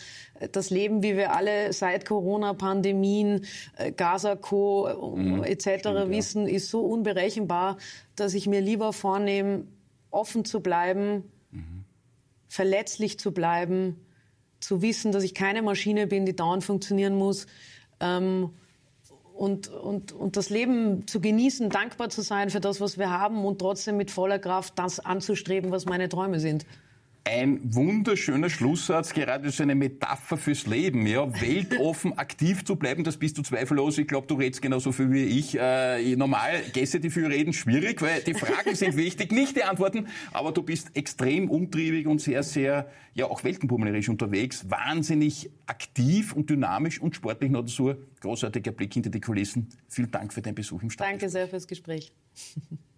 das 0.53 0.69
Leben, 0.69 1.03
wie 1.03 1.17
wir 1.17 1.33
alle 1.33 1.73
seit 1.73 2.05
Corona, 2.05 2.53
Pandemien, 2.53 3.45
äh, 3.75 3.91
Gaza 3.91 4.37
Co. 4.37 4.87
äh, 5.43 5.51
etc. 5.51 5.85
ja. 5.87 6.09
wissen, 6.09 6.47
ist 6.47 6.69
so 6.69 6.85
unberechenbar, 6.85 7.75
dass 8.15 8.33
ich 8.33 8.47
mir 8.47 8.61
lieber 8.61 8.93
vornehme, 8.93 9.65
offen 10.09 10.45
zu 10.45 10.61
bleiben, 10.61 11.23
verletzlich 12.47 13.17
zu 13.17 13.33
bleiben, 13.33 13.95
zu 14.61 14.81
wissen, 14.81 15.11
dass 15.11 15.23
ich 15.23 15.33
keine 15.33 15.61
Maschine 15.61 16.07
bin, 16.07 16.25
die 16.25 16.35
dauernd 16.35 16.63
funktionieren 16.63 17.17
muss. 17.17 17.47
Ähm, 17.99 18.51
und, 19.33 19.69
und, 19.69 20.11
und 20.11 20.37
das 20.37 20.49
Leben 20.49 21.07
zu 21.07 21.19
genießen, 21.19 21.69
dankbar 21.69 22.09
zu 22.09 22.21
sein 22.21 22.49
für 22.49 22.59
das, 22.59 22.79
was 22.79 22.97
wir 22.97 23.09
haben 23.09 23.43
und 23.43 23.59
trotzdem 23.59 23.97
mit 23.97 24.11
voller 24.11 24.39
Kraft 24.39 24.77
das 24.77 24.99
anzustreben, 24.99 25.71
was 25.71 25.85
meine 25.85 26.09
Träume 26.09 26.39
sind. 26.39 26.65
Ein 27.23 27.59
wunderschöner 27.63 28.49
Schlusssatz, 28.49 29.13
gerade 29.13 29.51
so 29.51 29.61
eine 29.61 29.75
Metapher 29.75 30.37
fürs 30.37 30.65
Leben, 30.65 31.05
ja. 31.05 31.31
Weltoffen 31.39 32.17
aktiv 32.17 32.65
zu 32.65 32.77
bleiben, 32.77 33.03
das 33.03 33.17
bist 33.17 33.37
du 33.37 33.43
zweifellos. 33.43 33.99
Ich 33.99 34.07
glaube, 34.07 34.25
du 34.25 34.33
redest 34.35 34.63
genauso 34.63 34.91
viel 34.91 35.11
wie 35.11 35.25
ich. 35.25 35.55
Äh, 35.55 36.15
normal, 36.15 36.63
Gäste, 36.73 36.99
die 36.99 37.11
viel 37.11 37.27
reden, 37.27 37.53
schwierig, 37.53 38.01
weil 38.01 38.21
die 38.21 38.33
Fragen 38.33 38.73
sind 38.73 38.97
wichtig, 38.97 39.31
nicht 39.33 39.55
die 39.55 39.63
Antworten. 39.63 40.07
Aber 40.33 40.51
du 40.51 40.63
bist 40.63 40.95
extrem 40.95 41.47
umtriebig 41.47 42.07
und 42.07 42.19
sehr, 42.21 42.41
sehr, 42.41 42.89
ja, 43.13 43.27
auch 43.27 43.43
weltenbummlerisch 43.43 44.09
unterwegs. 44.09 44.67
Wahnsinnig 44.71 45.51
aktiv 45.67 46.33
und 46.33 46.49
dynamisch 46.49 46.99
und 46.99 47.15
sportlich 47.15 47.51
noch 47.51 47.61
dazu. 47.61 47.93
Großartiger 48.21 48.71
Blick 48.71 48.95
hinter 48.95 49.11
die 49.11 49.21
Kulissen. 49.21 49.69
Vielen 49.89 50.09
Dank 50.09 50.33
für 50.33 50.41
deinen 50.41 50.55
Besuch 50.55 50.81
im 50.81 50.89
Stadion. 50.89 51.19
Danke 51.19 51.29
sehr 51.29 51.47
fürs 51.47 51.67
Gespräch. 51.67 52.11